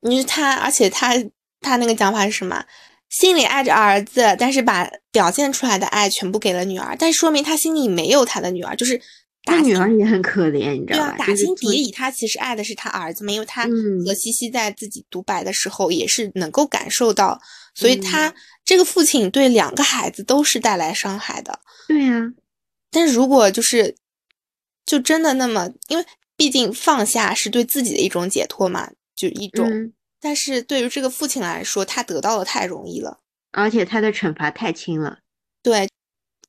[0.00, 1.14] 你是他，而且他
[1.60, 2.64] 他那个讲法是什么？
[3.08, 8.98] 心里爱着儿子，但是把表现出来的爱全部给了女儿，但说明他心里没有他的女儿，就是
[9.44, 11.16] 他女儿也很可怜，你知道吧？
[11.18, 13.66] 打心底里，他其实爱的是他儿子，嘛，因为他
[14.06, 17.40] 和西西在自己独白的时候也是能够感受到，
[17.74, 18.32] 所以他
[18.64, 21.60] 这个父亲对两个孩子都是带来伤害的。
[21.88, 22.32] 对呀，
[22.90, 23.96] 但是如果就是
[24.86, 26.04] 就真的那么，因为
[26.36, 29.92] 毕竟放下是对自己的一种解脱嘛，就一种。
[30.20, 33.18] 但是对于这个父亲来说，他得到的太容易了，
[33.50, 35.18] 而且他的惩罚太轻了。
[35.64, 35.88] 对，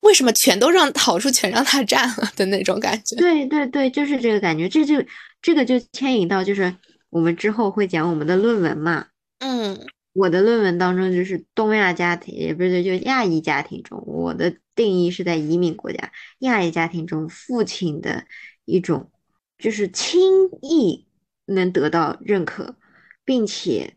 [0.04, 3.16] 为什么全都让好处全让他占了的那种感觉？
[3.16, 4.70] 对对对，就是这个感觉。
[4.70, 5.04] 这就
[5.42, 6.76] 这个就牵引到，就是
[7.10, 9.08] 我们之后会讲我们的论文嘛。
[9.40, 9.78] 嗯，
[10.14, 18.26] 我的论文当中就是东亚家庭，也不是就亚裔家庭中，我的定义是在移民国家亚裔家庭中，父亲的
[18.66, 19.12] 一种
[19.58, 21.08] 就是轻易
[21.46, 22.76] 能得到认可。
[23.26, 23.94] 并且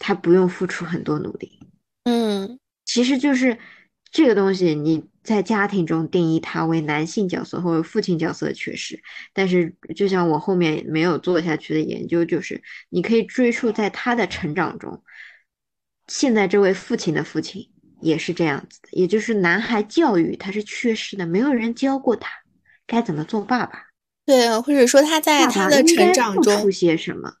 [0.00, 1.60] 他不用付出很多努力，
[2.02, 3.56] 嗯，其实就是
[4.12, 9.02] 这个东西，你在家庭中定义他为男性角色或者父亲角色的缺失。
[9.32, 15.02] 但是，就像我后面没有做下去的研究，就是你可以追溯在他的成长中，
[16.08, 17.70] 现在这位父亲的父亲
[18.02, 22.30] 也是这样子的，也就是男孩教育他是缺失的，没有人教过他
[22.86, 23.86] 该怎么做爸爸，
[24.26, 27.36] 对，或者说他在他的成长中些什么。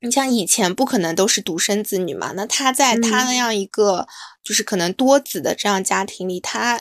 [0.00, 2.32] 你像以前不可能都是独生子女嘛？
[2.36, 4.06] 那他在他那样一个
[4.44, 6.80] 就是可能多子的这样家庭里，他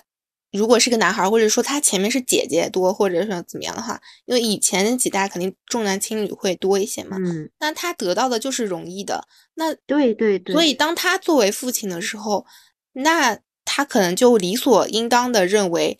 [0.51, 7.18] 如果是个男孩，或者说他前面是姐姐多，或者说怎么样的话，因为以前那几代肯定重男轻女会多一些嘛。
[7.20, 9.28] 嗯，那他得到的就是容易的。
[9.55, 10.53] 那对对对。
[10.53, 12.45] 所以当他作为父亲的时候，
[12.93, 15.97] 那他可能就理所应当的认为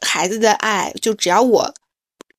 [0.00, 1.74] 孩子的爱就只要我。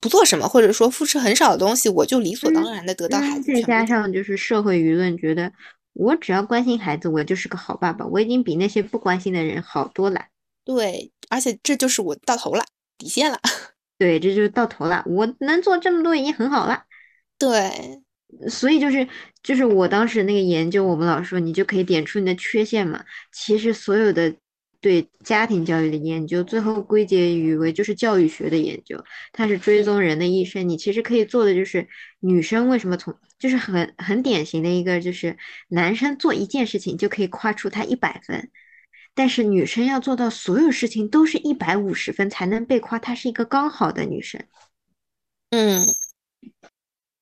[0.01, 3.53] 不做什么，或者说付出很少的东西，我就理所当然的得到孩子。
[3.53, 5.53] 再加上就是社会舆论觉得，
[5.93, 8.05] 我只要关心孩子，我就是个好爸爸。
[8.07, 10.25] 我已经比那些不关心的人好多了。
[10.65, 12.65] 对，而且这就是我到头了，
[12.97, 13.39] 底线了。
[13.99, 15.03] 对，这就是到头了。
[15.05, 16.83] 我能做这么多已经很好了。
[17.37, 18.01] 对，
[18.49, 19.07] 所以就是
[19.43, 23.03] 就是我当时那个研究，我们老师说你就可以点出你的缺陷嘛。
[23.31, 24.33] 其实所有的。
[24.81, 29.01] 对家庭教育的研究，最后归结于为就是教育学的研究，
[29.31, 30.67] 它是追踪人的一生。
[30.67, 31.87] 你其实可以做的就是，
[32.19, 38.49] 女生为什么从就是很很典型的一个就是，男生做一件事情就可以夸出他一百分，
[39.13, 44.43] 但是女生要做到所有事情都是一百五十分才能被夸她是一个刚好的女生。
[45.51, 45.85] 嗯，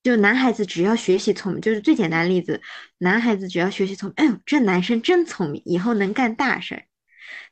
[0.02, 2.62] 就男孩子只要学习聪明，就是最简单的例子，
[3.00, 6.84] 男孩子只要学习聪明，哎呦，这男生真聪明，以后能干大事儿。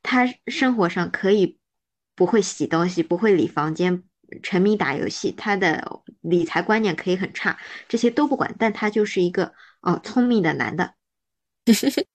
[0.04, 1.58] 他生活上可以
[2.16, 4.04] 不会洗东西，不会理房间，
[4.44, 10.96] 沉迷打游戏，他的理财观念可以很差，这些都不管，但他就是一个哦聪明的男的。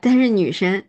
[0.00, 0.86] 但是女生，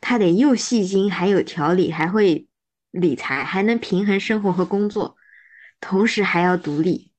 [0.00, 2.46] 她得又细心，还有条理，还会
[2.90, 5.16] 理财，还能平衡生活和工作，
[5.80, 7.12] 同时还要独立，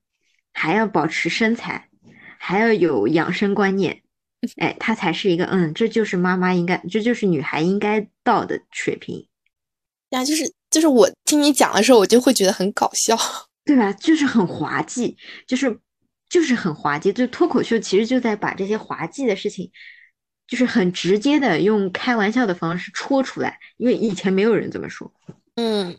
[0.53, 1.89] 还要保持身材，
[2.37, 4.02] 还要有养生观念。
[4.57, 9.27] 哎，她才是一个，嗯，这就是妈妈应该，这就是女孩应该到的水平。
[10.09, 13.17] 呀，就是就是我听你讲的时候，我就会觉得很搞笑，
[13.65, 13.91] 对吧？
[13.93, 15.17] 就是很滑稽，
[15.47, 15.79] 就是
[16.29, 17.11] 就是很滑稽。
[17.11, 19.71] 就脱口秀其实就在把这些滑稽的事情，
[20.47, 25.11] 就是很直接的用开玩笑的方式戳出来，因为以前没有人这么说。
[25.55, 25.97] 嗯，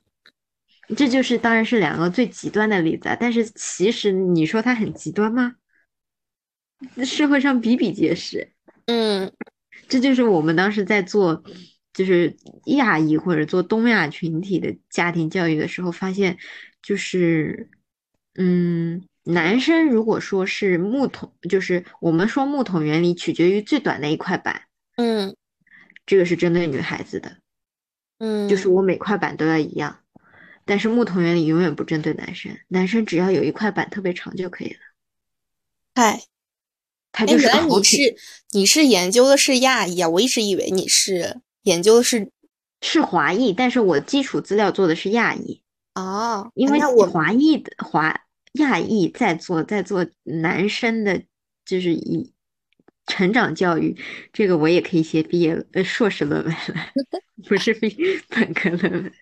[0.97, 5.55] 这就是当然是两个最极端的例子，但是其实你说它很极端吗？
[7.05, 8.53] 社会上比比皆是，
[8.87, 9.33] 嗯，
[9.89, 11.43] 这就是我们当时在做，
[11.93, 16.39] 就是亚裔或者做东亚群体的家庭教育的时候，发现
[16.83, 17.69] 就是，
[18.35, 24.63] 嗯，男生如果说是木桶，就是我们说木桶原理取决于最短的一块板，
[24.97, 25.35] 嗯，
[26.07, 27.39] 这个是针对女孩子的，
[28.19, 30.01] 嗯，就是我每块板都要一样，
[30.65, 34.79] 但是木桶原理永远不针对男生，男生只要有一块板特别长就可以了，
[35.95, 36.25] 嗨。
[37.17, 38.17] 他就是你是
[38.51, 40.09] 你是研究的是亚裔啊？
[40.09, 42.29] 我一直以为你是研究的是
[42.81, 45.63] 是华裔，但是我基础资料做的是亚裔
[45.95, 48.21] 哦，因为我华裔的华
[48.55, 51.23] 亚裔在做在做男生的，
[51.65, 52.33] 就是以
[53.07, 53.97] 成长教育，
[54.33, 56.59] 这个我也可以写毕业呃硕士论文了，
[57.49, 57.97] 不是毕
[58.29, 59.13] 本科论文，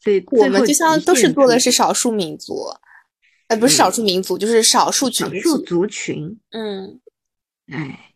[0.00, 2.68] 所以我们就像都是做的是少数民族，
[3.48, 7.00] 呃，不是少数民族，就是少数群少数族群，嗯。
[7.68, 8.14] 哎，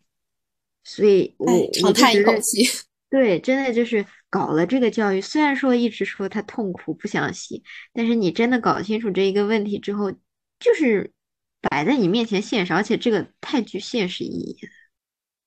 [0.84, 2.68] 所以我长叹一口气。
[3.10, 10.12] 对，真的就是搞了这个教育，虽然说一直说他痛苦不想洗，但是你真的搞清楚这一个问题之后，
[10.60, 11.12] 就是
[11.60, 14.70] 摆在你面前现实，而且这个太具现实意义了。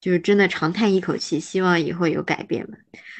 [0.01, 2.77] 就是真的长叹一口气，希望以后有改变吧。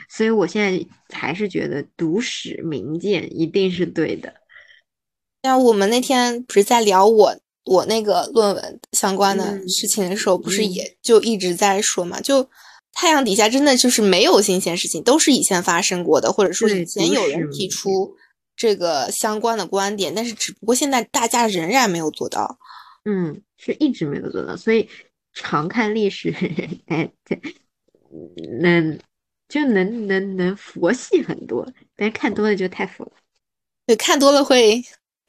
[0.09, 0.86] 所以我现在
[1.17, 4.34] 还是觉得读史明鉴一定是对的。
[5.43, 12.20] 像我们那天不是在聊我我那个论文相关的事情的时候，不是也就一直在说嘛？
[12.20, 12.47] 就
[12.91, 18.14] 太阳底下真的就是没有新鲜事情，都是以前发生过的，或者说以前有人提出
[18.55, 22.57] 这个相关的观点，但是只不过现在大家仍然没有做到。
[23.05, 24.88] 嗯，是一直没有做到，所以
[25.34, 26.34] 常看历史，
[26.88, 27.11] 哎，
[28.61, 28.99] 能
[29.47, 33.11] 就能能能佛系很多，但看多了就太佛了。
[33.86, 34.84] 对，看多了会。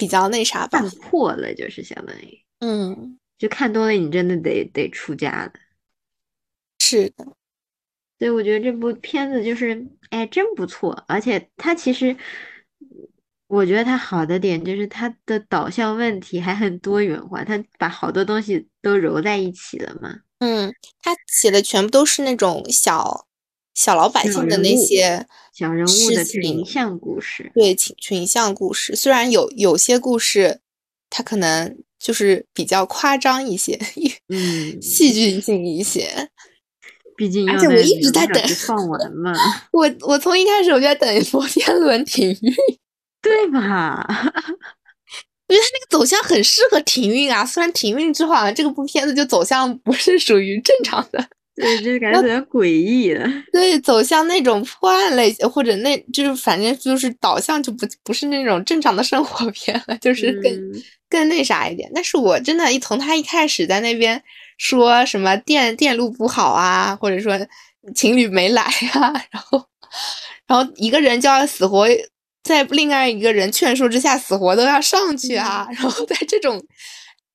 [0.05, 5.53] 比较那啥吧，看破了就是相当于，嗯，就看多了，你真的得得出家了。
[6.79, 7.25] 是的，
[8.19, 11.03] 所以我觉得这部片子就是，哎，真不错。
[11.09, 12.15] 而且它其实，
[13.47, 20.21] 我觉得它好的点就是它的导向问题还很多元化，它把好多东西都揉在一起了嘛。
[20.41, 23.27] 嗯，它写的全部都是那种小。
[23.75, 30.61] 小老百姓的那些小人物的群像故事，对群群像故事，虽然有有些故事，
[31.11, 33.79] 它可能就是比较夸张一些，
[34.29, 36.31] 嗯，戏剧性一些。
[37.17, 39.33] 毕竟，而且我一直在等放完 嘛。
[39.71, 42.55] 我我从一开始我就在等摩天轮停运，
[43.23, 44.05] 对吧？
[45.47, 47.47] 我觉得它那个走向很适合停运啊。
[47.47, 51.25] 虽然停运之后，这个部片子就走向不是属于正常的。
[51.57, 53.31] 对，就感觉有点诡异了。
[53.53, 60.53] 对，走向那种破案类型，或者那就是反正就是导向就不不是那种正常的生活片了，就是更
[61.09, 61.89] 更那啥一点。
[61.95, 64.21] 但是我真的，一从他一开始在那边
[64.59, 67.39] 说什么电电路不好啊，或者说
[67.95, 69.65] 情侣没来啊，然后
[70.49, 71.87] 然后一个人就要死活
[72.43, 76.61] 在另外一个人劝说之下死活都要上去啊，然后在这种。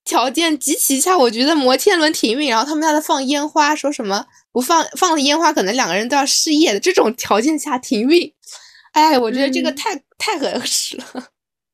[0.09, 6.79] 条件极其差，我觉得摩天轮停运，然后他们在那放烟花，说什么不放放了烟花，可能两个人都要失业的。
[6.79, 8.33] 这种条件下停运，
[8.93, 11.27] 哎，我觉得这个太太合适了。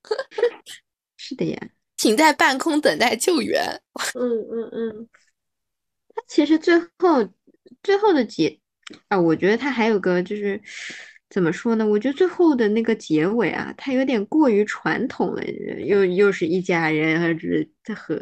[1.15, 1.57] 是的呀，
[1.95, 3.63] 停在半空等待救援。
[4.15, 5.07] 嗯嗯嗯，
[6.13, 7.25] 他其实最后
[7.81, 8.59] 最后的结
[9.07, 10.61] 啊，我觉得他还有个就是。
[11.29, 11.85] 怎么说呢？
[11.85, 15.43] 我觉得最后的那个结尾啊，它有点过于传统了，
[15.85, 18.15] 又又是一家人，还是和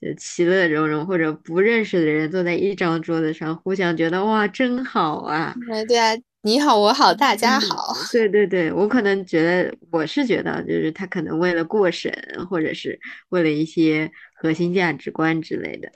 [0.00, 5.54] 呃其乐融融，或者不认识的人坐在一张桌子上，互相觉得哇，真好啊！
[5.70, 7.92] 哎，对啊，你好，我好，大家好。
[8.12, 12.12] 对对对，我可能觉得，我是觉得，就是他可能为了过审，
[12.48, 12.98] 或者是
[13.30, 15.90] 为了一些核心价值观之类的。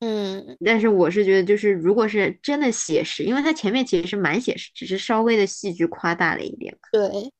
[0.00, 6.88] 嗯，但是我是觉得，就是如果是真的写实，因为它前面其实是蛮写实，只是稍微的戏剧夸大了一点嘛。
[6.90, 7.30] 对，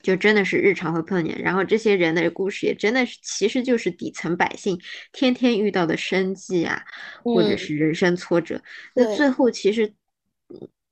[0.00, 4.80] 就真的是日常会碰见，然后这些人的故事也真的是，其实就是底层百姓
[5.10, 6.80] 天天遇到的生计啊，
[7.24, 8.62] 或者是人生挫折。
[8.94, 9.92] 那最后其实，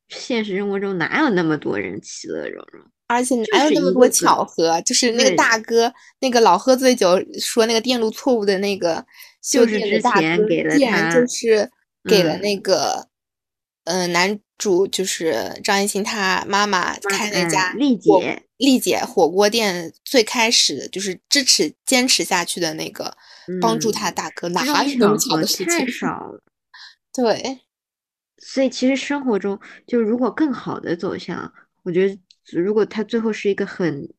[0.08, 2.82] 现实生活中哪有那么多人其乐融融？
[3.06, 4.80] 而且哪有那么多巧合？
[4.80, 9.06] 就是那个大哥，那个老喝醉酒说那个电路错误的那个。
[9.48, 11.70] 就是之前给了他，就是
[12.04, 13.08] 给了那个，
[13.84, 23.16] 嗯，男主就是张艺兴他妈妈开那家丽姐丽姐火锅店，最开始就是支持坚持下去的那个，
[23.60, 25.66] 帮助他大哥，哪有那么巧的事情？
[25.66, 26.42] 太少了。
[27.14, 27.60] 对，
[28.38, 31.52] 所以其实生活中，就如果更好的走向，
[31.84, 32.18] 我觉得
[32.52, 34.12] 如果他最后是一个很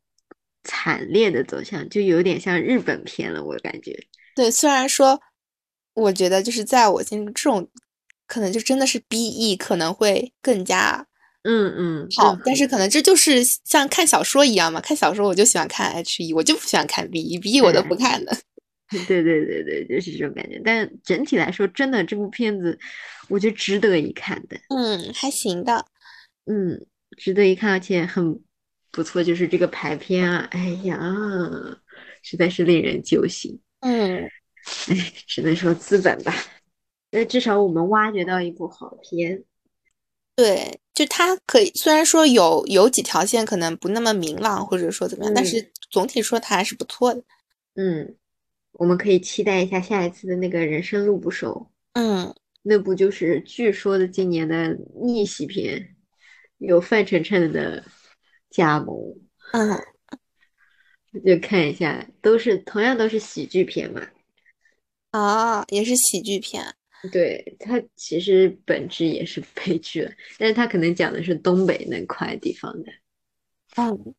[0.64, 4.08] 惨烈的走向，就有点像日本片了，我感觉。
[4.38, 5.20] 对，虽然说，
[5.96, 7.68] 我觉得就是在我心中，这种
[8.28, 11.08] 可能就真的是 B E 可能会更加，
[11.42, 18.38] 嗯嗯好，但是可能这就是像看小说一样嘛，看小说我就喜欢看 H E，我就不喜欢看 B E，B E 我都不看的。
[19.08, 20.62] 对对对对，就是这种感觉。
[20.64, 22.78] 但整体来说，真的这部片子，
[23.28, 24.58] 我觉得值得一看的。
[24.70, 25.86] 嗯，还行的。
[26.46, 26.86] 嗯，
[27.18, 28.40] 值得一看，而且很
[28.92, 29.22] 不错。
[29.24, 30.98] 就是这个排片啊，哎呀，
[32.22, 33.60] 实在是令人揪心。
[33.80, 34.30] 嗯，哎，
[35.28, 36.34] 只能说资本吧。
[37.12, 39.44] 那至少我们挖掘到一部好片。
[40.36, 47.24] 对，就它可以，虽然说有有几条线可能不那么明朗，或者说怎么样，但是总体说它还是不错的。
[47.76, 48.16] 嗯，
[48.74, 51.72] 我们可以期待一下下一次的那个人生路不熟。
[51.94, 55.96] 嗯，那部就是据说的今年的逆袭片，
[56.58, 57.84] 有范丞丞的
[58.50, 58.96] 加盟。
[59.54, 59.82] 嗯。
[61.26, 64.02] 就看一下，都是同样都是喜剧片嘛。
[65.12, 66.64] 啊，也是喜剧片。
[67.12, 72.92] 对，它其实本质也是悲剧，但是它可能讲的是东北那块地方的。
[73.78, 74.16] 嗯，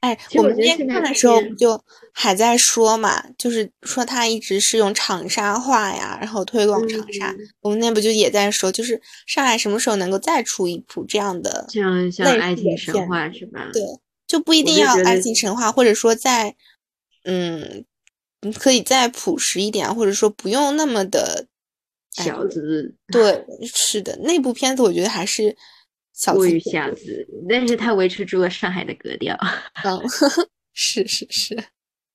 [0.00, 7.30] 哎，我们今天我觉得现在看的时候就还在说嘛，就是说他一直是用长沙话呀，然后推广长沙。
[7.32, 13.70] 嗯我们那不就也在说，就是上海什么时候能够再出一部这样的，像像爱情神话是吧？
[13.72, 13.82] 对
[14.32, 16.56] 就不一定要爱情神话，或者说在，
[17.24, 17.84] 嗯，
[18.40, 21.46] 你可以再朴实一点，或者说不用那么的，
[22.16, 25.54] 哎小资对，是的，那部片子我觉得还是
[26.14, 29.38] 小过于资片小资，但是它维持住了上海的格调，
[29.84, 30.00] 嗯，
[30.72, 31.62] 是是是。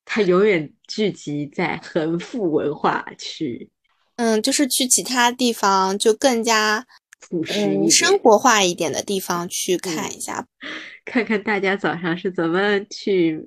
[0.04, 3.70] 它永远聚集在恒富文化区，
[4.16, 6.88] 嗯，就是去其他地方就更加
[7.20, 10.48] 朴实嗯，生活化一点的地方去看一下。
[11.10, 13.42] 看看大家早上是怎么去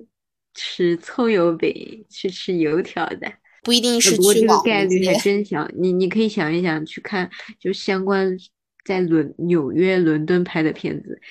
[0.55, 3.31] 吃葱油饼、去吃油条的。
[3.63, 5.13] 不一定是呃不过这个概率还。
[5.19, 8.35] 真小，你你可以想一想，去看就相关
[8.83, 11.21] 在伦纽约、伦敦拍的片子，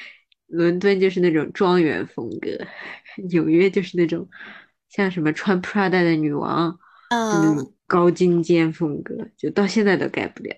[0.47, 2.49] 伦敦就是那种庄园风格，
[3.29, 4.29] 纽约就是那种
[4.89, 6.79] 像什么穿 Prada 的女王，
[7.11, 10.55] 嗯，种高精尖风格，就到现在都改不了。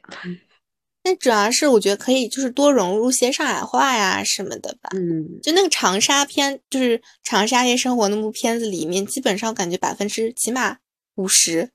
[1.05, 4.91] 那主要是我觉得可以就是多融入些上海话呀什么的吧。
[4.95, 10.79] 嗯，就那个长沙片，就是长沙夜生活那部片子里面，基本上感觉百分之起码
[11.17, 11.71] 五十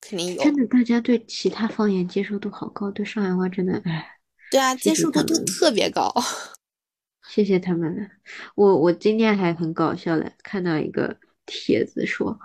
[0.00, 0.42] 肯定有。
[0.42, 4.12] 真的，大家对其他方言接受度好高，对上海话真的，哎。
[4.48, 6.14] 对啊，接受度都特别高。
[7.28, 8.06] 谢谢他们了。
[8.54, 12.38] 我我今天还很搞笑的看到一个帖子说，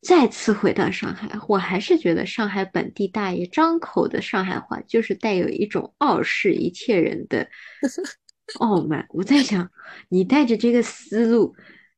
[0.00, 7.48] 再次回到上海，我还是觉得上海本地大爷张口的上海话就是带有一种傲视一切人的
[8.60, 9.06] 傲慢。
[9.10, 9.70] 我在想，
[10.08, 11.54] 你带着这个思路，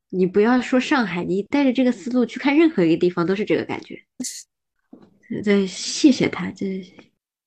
[0.08, 4.02] 你不要说上海，你带着这个思路去看任何一个地方都是这个感觉。
[5.44, 6.66] 这，谢谢他，这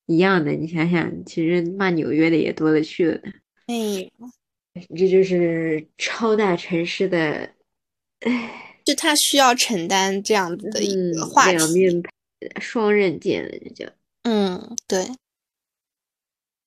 [0.06, 0.52] 一样的。
[0.52, 3.32] 你想想，其实骂纽约的也多了去了呢。
[3.66, 4.08] 哎，
[4.96, 7.54] 这就是超大城市的，
[8.20, 11.56] 唉，就他需要承担这样子的一嗯个，话题。
[11.56, 12.02] 两面
[12.60, 13.90] 双刃剑了，这叫。
[14.24, 15.06] 嗯，对。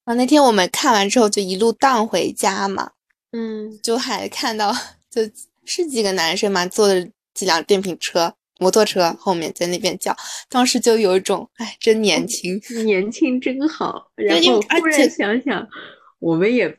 [0.06, 2.92] 啊，那天我们看完之后就一路荡回家嘛，
[3.32, 4.74] 嗯，就还看到
[5.12, 5.22] 就
[5.66, 10.16] 是几个男生嘛，坐着几辆电瓶车、摩托车后面在那边叫，
[10.50, 12.60] 当时就有一种哎，真年轻。
[12.86, 14.10] 年轻真好。
[14.16, 15.68] 然后忽然而且想想，
[16.20, 16.78] 我们也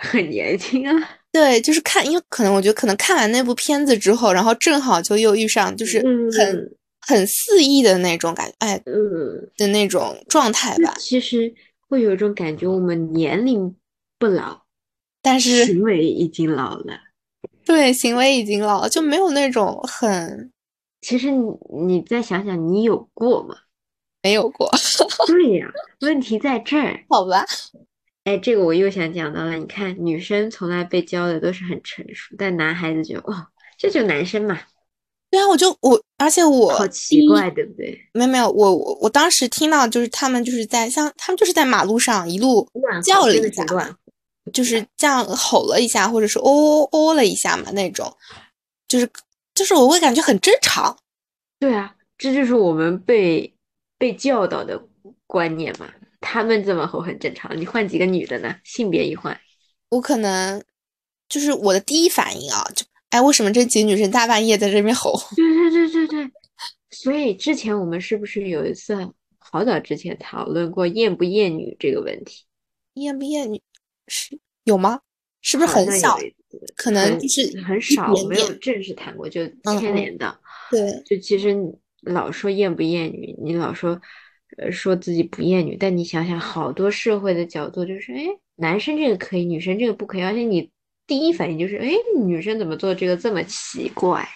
[0.00, 1.19] 很年轻啊。
[1.32, 10.94] 对，就是看，因为可能我觉得可能看完那部片子之后，然后正好就又遇上就是嗯很、很肆意的那种感觉，哎嗯，的那种状态吧。
[10.98, 11.52] 其实
[11.88, 13.74] 会有一种感觉，我们年龄
[14.18, 14.62] 不老，
[15.22, 16.98] 但是行为已经老了。
[17.64, 20.50] 对行为已经老了，就没有那种很
[21.02, 21.46] 其实你
[21.86, 23.54] 你再想想，你有过吗？
[24.22, 24.68] 没有过，
[25.28, 25.66] 对呀，
[26.00, 27.04] 问题在这儿。
[27.08, 27.46] 好吧？
[28.30, 29.56] 哎，这个我又想讲到了。
[29.56, 34.56] 你看，女生从来被教的都是很成熟，但男孩子就哦，这就男生嘛，
[35.32, 37.98] 对啊，我就我，而且我好奇怪，对不对？
[38.12, 42.68] 没有没有，我我我当时听到就是他们就是在像他们就是在马路上一路
[43.02, 43.96] 叫了一下，是乱
[44.52, 48.16] 就是这样吼了一下，或者是哦哦哦了一下嘛那种，
[48.86, 49.10] 就是
[49.56, 50.96] 就是我会感觉很正常。
[51.58, 53.52] 对啊，这就是我们被
[53.98, 54.80] 被教导的
[55.26, 55.88] 观念嘛。
[56.20, 58.54] 他们这么吼很正常，你换几个女的呢？
[58.64, 59.38] 性别一换，
[59.88, 60.62] 我可能
[61.28, 65.18] 就是我的第一反应啊，就哎为什么这几个女生大半夜在这边吼？
[65.34, 66.32] 对对对对对。
[66.90, 68.94] 所以之前我们是不是有一次
[69.38, 72.44] 好早之前讨论过厌不厌女这个问题？
[72.94, 73.62] 厌不厌女
[74.08, 75.00] 是有吗？
[75.40, 76.18] 是不是很小？
[76.76, 79.46] 可能就是一很少，没有正式谈过，就
[79.78, 80.36] 牵连到。
[80.70, 83.98] 对，就其实你老说厌不厌女，你老说
[84.58, 88.24] 呃说自己不厌女，但你想想，好多社会的角度就是，哎，
[88.56, 90.70] 男生这个可以，女生这个不可以，而且你
[91.06, 94.28] 第一反应就是，哎，女生怎么做这个这么奇怪？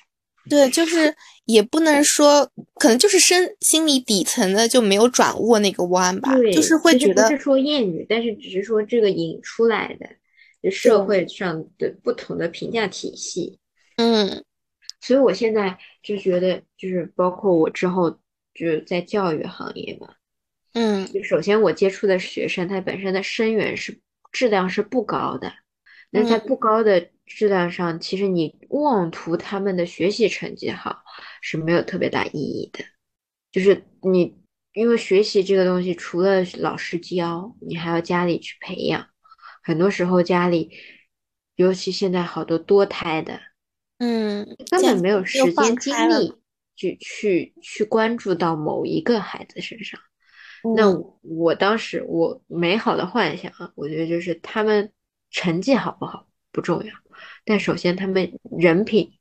[0.48, 1.14] 对，就是
[1.46, 10.06] 也不能说，可能就是身心理底层的就没有转过那个弯吧，对，就是会觉得不是说厌女，但是只是说这个引出来的
[10.62, 13.58] 就社会上的不同的评价体系。
[13.96, 14.44] 嗯。
[15.00, 18.18] 所以我现在就觉得，就是包括我之后
[18.55, 20.14] 就是在教育行业嘛，
[20.72, 24.00] 嗯就首先我接触的学生，他本身的生源是
[24.32, 25.52] 质量是不高的，
[26.11, 31.02] 那在嗯不高的质量上，其实你妄图他们的学习成绩好
[31.40, 32.84] 是没有特别大意义的。
[33.50, 34.36] 就是你
[34.72, 39.07] 因为学习这个东西，除了老师教，你还要家里去培养。
[39.62, 40.70] 很多时候家里，
[41.55, 43.40] 尤其现在好多多胎的，
[43.98, 46.34] 嗯，根本没有时间精力
[46.76, 50.00] 去去去关注到某一个孩子身上。
[50.76, 50.90] 那
[51.22, 54.92] 我当时我美好的幻想啊，我觉得就是他们
[55.30, 56.94] 成绩好不好不重要，
[57.44, 59.18] 但首先他们人品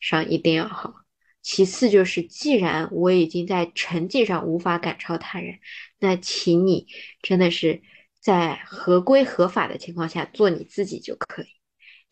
[0.00, 0.94] 上一定要好。
[1.40, 5.60] 其次就是，既然我已经在成绩上无法赶超他人，
[5.98, 6.86] 那请你
[7.22, 7.80] 真的是
[8.20, 11.46] 在合规合法的情况下做你自己就可以。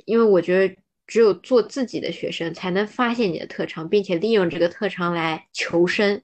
[0.04, 0.76] 因为我觉得，
[1.06, 6.22] 只有做自己的学生，才能发现你的特长，并且利用这个特长来求生。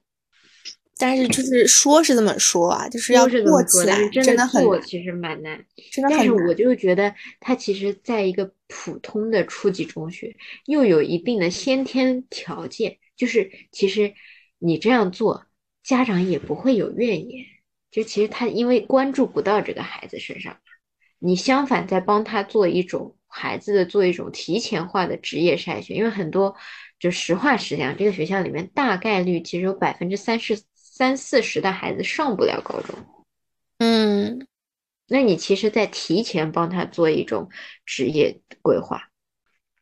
[0.95, 6.17] 但是就是说是这么说啊，就是要做起来真的很其实蛮难，真的很难。
[6.17, 14.13] 但是我就觉得他其实在一个普通的初级中学，又有一定的先天条件，就是其实
[14.59, 15.47] 你这样做，
[15.83, 17.43] 家长也不会有怨言。
[17.89, 20.57] 就其实他因为关注不到这个孩子身上，
[21.17, 26.55] 你相反在帮他做一种孩子的做一种提前化的职业筛选，因为很多
[26.99, 30.61] 就实话实讲，这个学校里面大概率其实有百分之三十。
[30.95, 32.95] 三四十的孩子上不了高中，
[33.79, 34.45] 嗯，
[35.07, 37.49] 那你其实，在提前帮他做一种
[37.83, 39.09] 职业规划，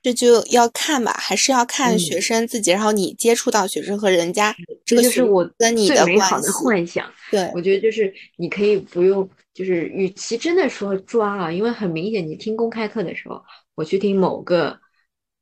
[0.01, 2.71] 这就要看吧，还是要看学生自己。
[2.71, 7.11] 然后你接触到学生和人家，这就是我跟你的美好的幻想。
[7.29, 13.41] 对，我觉得就是你可以不用，就是与其真的说抓啊，因为很明显，你听公开课的时候，
[13.75, 14.79] 我去听某个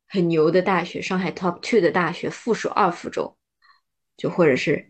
[0.07, 3.36] 很牛的大学，上海 top two 的大学附属二附中，
[4.18, 4.86] 就或者是。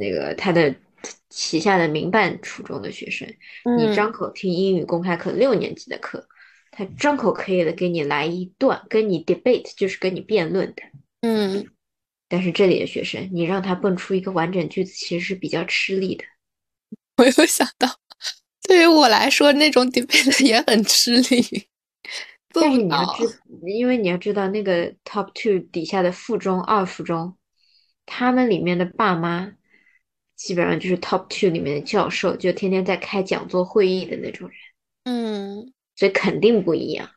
[0.00, 0.74] 那个他的
[1.28, 3.28] 旗下的民办初中的学生，
[3.76, 6.26] 你张口听英语公开课六年级的课，
[6.76, 10.82] 他张口可以的给你来一段跟你 debate，就是跟你辩论的，
[11.20, 11.66] 嗯，
[12.28, 16.24] 但是这里的学生，你让他蹦出一个完整句子，其实是比较吃力的。
[17.18, 17.88] 我有想到，
[18.68, 21.68] 对于我来说，那种 debate 也很吃力。
[22.52, 27.36] 但是你要知，因为你要知道，那个 top two 底下的附中、二附中，
[28.06, 29.52] 他们里面的爸妈。
[30.36, 34.58] 基本上就是 top two 里面的教授，就天天在开讲座会议的那种人，
[35.04, 37.08] 嗯，所以肯定不一样。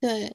[0.00, 0.32] 对，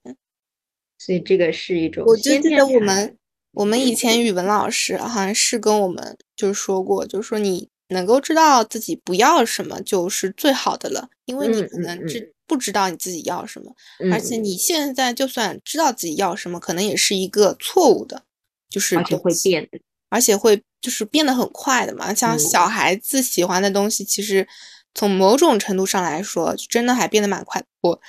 [0.97, 2.03] 所以这个是一种。
[2.05, 3.17] 我就记得我们
[3.51, 13.73] 我们以前语文老师好像是跟我们就说过，就是说你能够知道自己不要什么就是最好的了，因为你可能知不知道你自己要什么，
[14.11, 18.23] 而且你现在就算知道自己要什么，可能也是一个错误的，
[18.69, 19.79] 就是而且会变的。
[20.09, 24.45] 而且会就是变得很快的嘛，像小孩子喜欢的东西，其实
[24.93, 27.63] 从某种程度上来说，真的还变得蛮快。
[27.81, 28.01] 我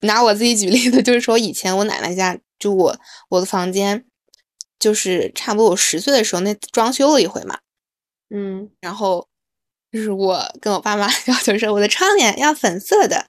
[0.00, 2.98] 拿我自己举例子，就是说以前我奶奶家，就我
[3.28, 4.04] 我的房间，
[4.78, 7.58] 就是差不多我十岁的时候，那装修了一回嘛，
[8.30, 9.26] 嗯，然后
[9.92, 13.26] 就是我跟我爸妈 要求说，我的窗帘要粉色的，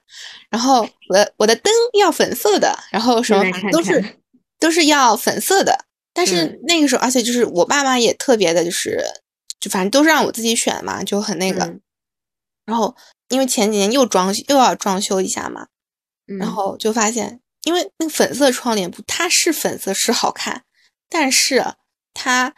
[0.49, 4.19] 然后我的我的灯要粉色的，然后什么都是
[4.59, 5.85] 都是要粉色的。
[6.13, 9.03] 但是那个时候，而且就是我爸妈也特别的，就是
[9.59, 11.77] 就反正都是让我自己选嘛，就很那个。
[12.68, 12.95] 然后
[13.30, 15.65] 因为前几年又装又要装修一下嘛，
[16.39, 20.65] 然后就发现，因为那个粉色窗帘布它是粉色是好看，
[21.09, 21.65] 但是
[22.13, 22.53] 它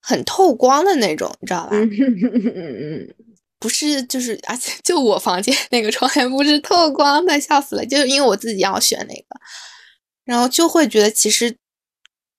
[0.00, 1.76] 很透光的那种，你知道吧？
[3.60, 7.86] 不是，就是而且就我房间那个窗帘布是透光的，笑死了。
[7.86, 9.40] 就是因为我自己要选那个，
[10.24, 11.56] 然后就会觉得其实。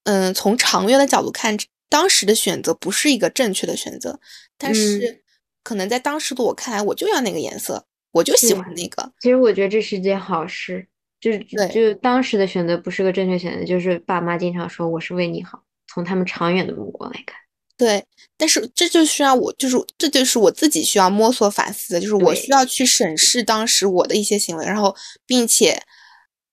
[0.05, 1.55] 嗯，从长远的角度看，
[1.88, 4.19] 当时的选择不是一个正确的选择，
[4.57, 5.20] 但是
[5.64, 9.12] 可能在当时的我看来，我就要那个颜色，我就喜欢那个。
[9.20, 10.88] 其实我觉得这是件好事，
[11.20, 11.39] 就是
[11.72, 17.38] 就当时的选择不是个正确选择，就是爸妈经常说我是为你好，从他们长远的目光来看。
[17.78, 18.05] 对，
[18.38, 24.95] 但是这就需要我，就是这就是我自己需要摸索反思的，就是我需要去审视当时我的一些行为，然后
[25.26, 25.82] 并且。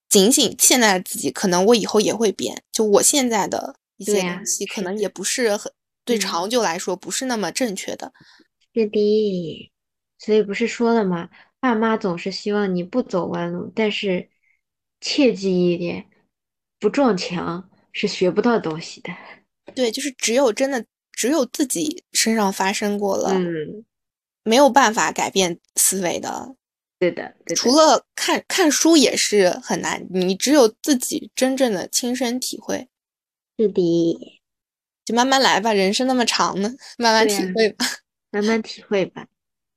[0.09, 2.63] 警醒现在的自己，可能我以后也会变。
[2.73, 5.71] 就我现在的一些东西，可能也不是很
[6.03, 8.11] 对长久来说不是那么正确的。
[8.79, 9.72] 是的，
[10.18, 11.29] 所以不是说了吗？
[11.59, 14.31] 爸妈总是希望你不走弯路，但是
[15.01, 16.07] 切记一点，
[16.79, 19.12] 不撞墙是学不到东西的。
[19.74, 23.85] 对，就是只有真的只有自己身上发生过了，嗯，
[24.45, 26.55] 没有办法改变思维的。
[27.01, 32.89] 对的，除了看看书也是很难，你只有自己真正的亲身体会。
[33.59, 34.41] 是的，
[35.05, 37.85] 就慢慢来吧，人生那么长呢，慢慢体会吧，
[38.31, 39.26] 慢慢体会吧，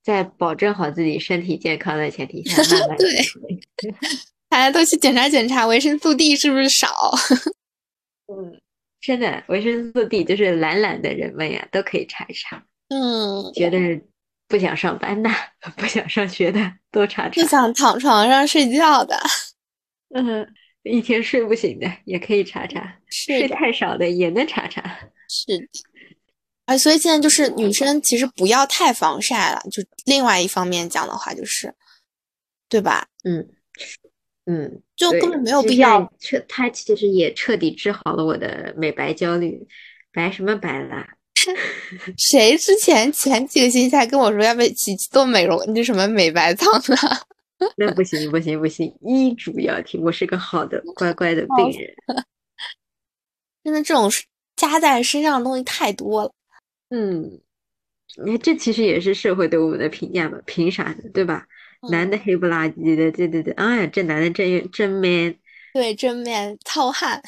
[0.04, 3.10] 在保证好自己身体健康的前提下， 慢慢对。
[4.50, 6.88] 大家都去检查检查维生素 D 是不是少？
[8.28, 8.62] 嗯，
[9.00, 12.66] 真的，维生素 D 就是懒懒的人们呀，都可以查一查。
[12.90, 14.02] 嗯，觉得。
[14.48, 15.30] 不想上班的，
[15.78, 16.60] 不想上学的，
[16.92, 17.42] 多查查。
[17.42, 19.18] 不想躺床上睡觉的，
[20.14, 20.46] 嗯，
[20.84, 22.98] 一天睡不醒的也可以查查。
[23.10, 24.84] 睡太少的也能查查。
[25.30, 25.66] 是的，
[26.72, 29.62] 哎，所以现在就是女生其实不要太防晒了。
[29.70, 31.74] 就另外一方面讲的话，就是，
[32.70, 33.06] 对吧？
[33.26, 33.46] 嗯，
[34.46, 36.02] 嗯，就根本没有必要。
[36.20, 39.68] 彻，它其实也彻底治好了我的美白焦虑。
[40.14, 41.06] 白什么白啦？
[42.18, 46.96] 谁之前前几个星期还跟我说要不要一起做美容那什么美白操呢？
[47.76, 50.02] 那不行不行不行，医嘱要听。
[50.02, 51.94] 我是个好的乖乖的病人。
[53.64, 54.10] 真的这种
[54.56, 56.32] 加在身上的东西太多了。
[56.92, 57.42] 嗯，
[58.24, 61.10] 你看这其实也是社会对我们的评价嘛，凭啥呢？
[61.14, 61.48] 对吧？
[61.90, 65.36] 男的黑不拉几的，对对对，哎呀，这男的真真 man，
[65.74, 67.20] 对，真 man，糙汉。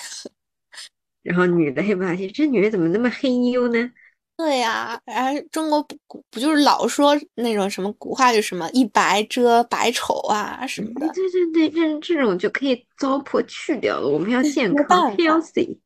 [1.23, 3.91] 然后女的黑不拉几，这女的怎么那么黑妞呢？
[4.35, 5.95] 对呀、然后中国不
[6.29, 11.07] 不就是老说那种什么古话，就什么一白遮百丑啊什么的。
[11.13, 14.07] 对对对，这这种就可以糟粕去掉了。
[14.07, 15.77] 我们要 健康，healthy，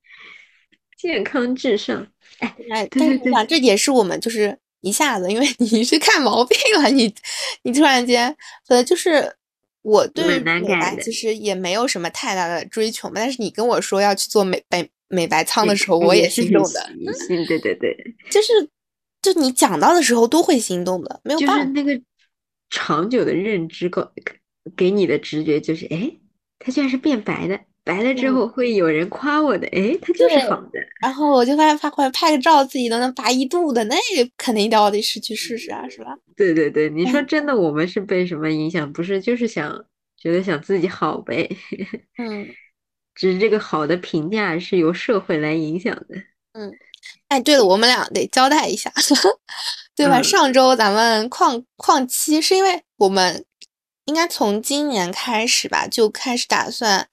[0.98, 2.08] 健康至上。
[2.40, 7.14] 哎，对对对但是我想，这也是我们就是一下子，因为你去看毛病了，你
[7.64, 8.36] 你突然间，
[8.68, 9.36] 呃，就是
[9.82, 13.16] 我对于美白其实也没有什么太大的追求嘛。
[13.16, 17.96] 但是你跟我说要去做美白美白仓的时候，哎我也心动的，嗯，对对对，
[18.30, 18.70] 就是
[19.22, 21.72] 就你讲到的时候都会心动的，没有就是办法。
[21.72, 22.00] 那个
[22.70, 24.12] 长久的认知告
[24.76, 26.12] 给你的直觉就是，哎，
[26.60, 30.80] 它居然是变白的，白了之嗯后会有人夸我的，哎，他就是对好的。
[31.02, 33.96] 然后我就发现，发快拍个照自己都能白一度的，那
[34.38, 36.16] 肯定到得是去试试啊，是吧？
[36.36, 38.92] 对对对，你嗯说真的，我们是被什么影响？
[38.94, 39.86] 不是，就是想
[40.18, 41.50] 觉得想自己好呗。
[42.20, 42.48] 嗯，
[43.16, 46.16] 只是这个好的评价是由社会来影响的。
[46.54, 46.72] 嗯
[47.30, 48.92] 哎，对了，我们俩得交代一下，
[49.96, 50.20] 对吧？
[50.20, 53.46] 嗯上周咱们矿矿期是因为我们
[54.06, 57.08] 应该从今年开始吧，就开始打算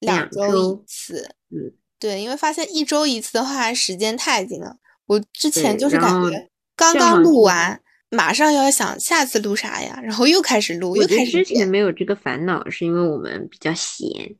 [0.00, 1.28] 两两周一次。
[1.50, 4.76] 嗯，对，因为发现一周一次的话时间太紧了。
[5.06, 7.80] 我之前就是感觉刚刚录完，
[8.10, 11.66] 马上又要想下次录啥呀，然后又开始录，我又开始之前。
[11.66, 14.36] 没有这个烦恼，是因为我们比较闲。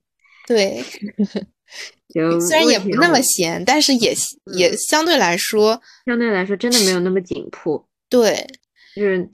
[0.47, 0.83] 对，
[2.13, 4.15] 就虽然也不那么闲，但是也
[4.57, 8.47] 也嗯相对来说，相对来说真的没有那么紧迫，对，
[8.95, 9.29] 就是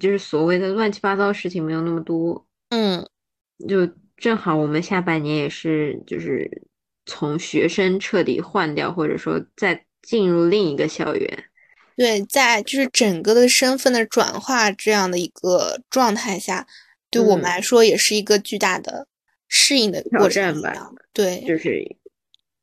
[0.00, 2.46] 就是所谓的乱七八糟事情没有那么多。
[2.70, 3.04] 嗯。
[3.68, 3.88] 就
[4.18, 6.62] 正好我们下半年也是就是
[7.06, 11.44] 从学生彻底换掉，或者说再进入另一个校园。
[11.96, 16.66] 对，在就是整个的身份的转化这样的一个状态下，
[17.10, 19.06] 对我们嗯来说也是一个巨大的
[19.48, 20.90] 适应的挑过程战吧。
[21.12, 21.96] 对，就是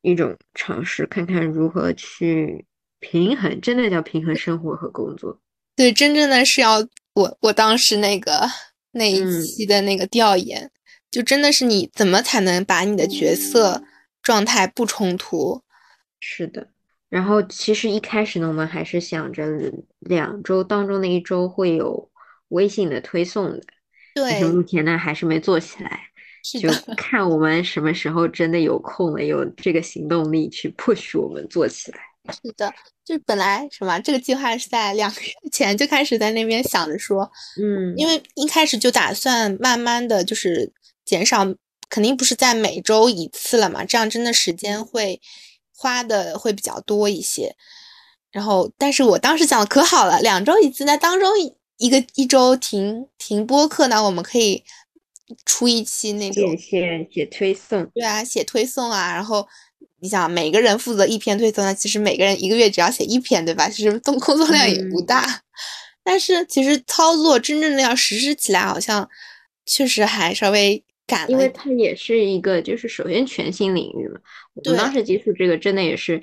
[0.00, 2.64] 一种尝试，看看如何去
[3.00, 5.38] 平衡，真的叫平衡生活和工作。
[5.74, 6.78] 对，真正的是要
[7.12, 8.48] 我我当时那个
[8.92, 10.70] 那一嗯期的那个调研，
[11.16, 13.82] 就真的是你怎么才能把你的角色
[14.22, 15.62] 状态不冲突？
[16.20, 16.68] 是的，
[17.08, 19.46] 然后其实一开始呢，我们还是想着
[20.00, 22.10] 两周当中的一周会有
[22.48, 23.62] 微信的推送的，
[24.14, 26.02] 但是对，目前呢还是没做起来，
[26.60, 31.98] 就，看我们什么时候真的有空了，有这个行动力去 push 我们做起来。
[32.44, 32.70] 是的，
[33.06, 40.70] 就是本来什么这个计划是在两个月前就开始在那边想着说，嗯，因为一开始就打算慢慢的就是
[41.06, 41.46] 减少，
[41.88, 45.20] 肯定不是在每周一次了嘛，这样真的时间会
[45.74, 47.56] 花的会比较多一些。
[48.32, 54.62] 然后，但是我当时想的可好了，两周一次，那当中一一个一周停停播客呢，我们可以
[55.46, 59.46] 出一期那种写写写推送，对啊，写推送啊，然后
[60.00, 63.70] 你想每个人负责一篇推送，那其实每个人一个月只要写一篇，对吧？
[63.70, 65.42] 其实动 工作量也不嗯大，
[66.04, 69.08] 但是其实操作真正的要实施起来，好像
[69.64, 74.20] 确实还稍微赶因为它也是一个，就是首先全新领域嘛。
[74.54, 76.22] 我们当时接触这个，真的也是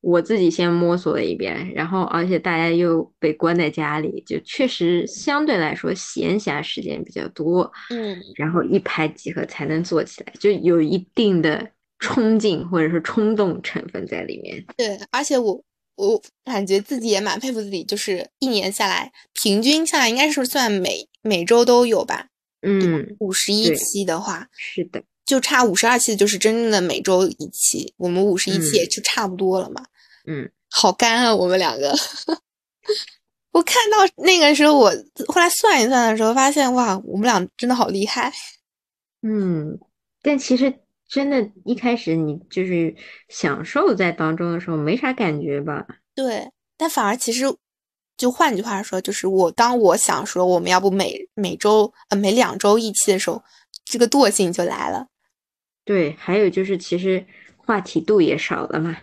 [0.00, 14.62] 我自己先摸索了一遍，然后而且大家又被关在家里，就确实相对来说闲暇时间比较多，嗯，然后一拍即合才能做起来，就有一定的冲劲或者是冲动成分在里面。
[14.76, 15.62] 对，而且我
[15.96, 22.26] 我感觉自己也蛮佩服自己，就是一年下来，平均下来应该是算每每周都有吧，
[22.64, 29.84] 嗯，五十一期的话，是的，就差五十二期，就是真正的每周一期，我们五十一期也嗯就差不多了嘛。
[30.26, 31.94] 嗯，好干啊，我们两个。
[33.52, 34.90] 我看到那个时候，我
[35.28, 38.32] 后来算一算的时候，发现哇，我们俩真的好厉害。
[39.22, 39.78] 嗯，
[40.22, 40.74] 但其实
[41.08, 42.96] 真的，一开始你就是
[43.28, 45.86] 享受在当中的时候，没啥感觉吧？
[46.14, 47.44] 对，但反而其实，
[48.16, 53.42] 就换句话说，就是我当我想说我们要不每每周呃每两周一期的时候，
[53.84, 55.08] 这个惰性就来了，
[55.84, 58.96] 对，还有就是其实话题度也少了嘛。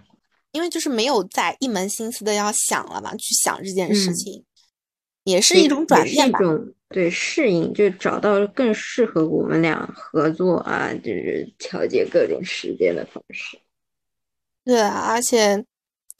[0.52, 4.46] 因为就是没有在一门心思的要想了嘛，去想这件事嗯情。
[5.24, 6.40] 也是一种转变吧。
[6.40, 13.60] 一种对适应，就找到更适合我们俩合作啊，就是调节各种时间的方式。
[14.66, 15.64] 对啊，而且，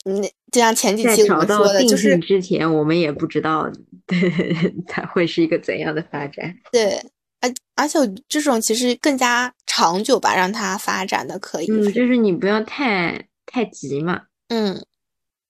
[0.04, 3.70] 嗯，就像前几期我们说的，就是之前我们也不知道，
[4.06, 4.18] 对，
[4.88, 6.54] 它会是一个怎样的发展。
[6.72, 6.94] 对，
[7.40, 7.98] 而而且
[8.28, 11.66] 这种其实更加长久吧，让它发展的可以。
[11.70, 14.22] 嗯，就是你不要太太急嘛。
[14.48, 14.84] 嗯。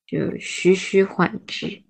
[0.06, 1.82] 就徐徐缓之，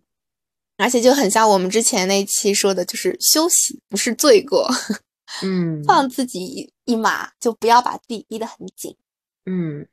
[0.77, 4.71] 而且就很像我们之前那期说的，就是休息不是罪过，
[5.43, 8.95] 嗯，放自己一马，就不要把自己逼得很紧，
[9.47, 9.85] 嗯，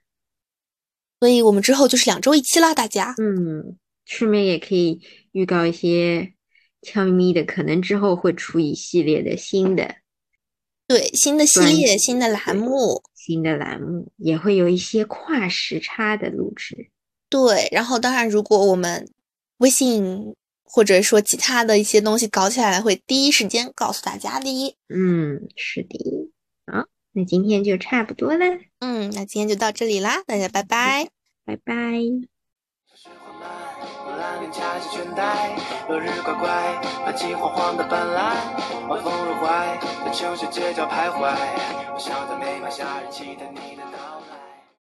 [1.20, 5.02] 所以我们之后就是两周一期啦，大家，嗯，顺便也可以
[5.32, 6.34] 预告一些
[6.82, 9.96] 悄咪咪的，可能之后会出一系列的新的，
[10.88, 16.90] 对，新的系列、新的栏目、新的栏目，也会有一些跨时差的录制。
[17.30, 19.08] 对，然后当然，如果我们
[19.58, 24.76] 微信或者说其他的一些东西搞起来，会第一时间告诉大家的。
[24.88, 26.32] 嗯，是的。
[26.66, 26.88] 好，
[27.20, 28.46] 那今天就差不多啦。
[28.80, 31.10] 嗯，那今天就到这里啦，大家拜拜，
[31.44, 31.76] 拜拜。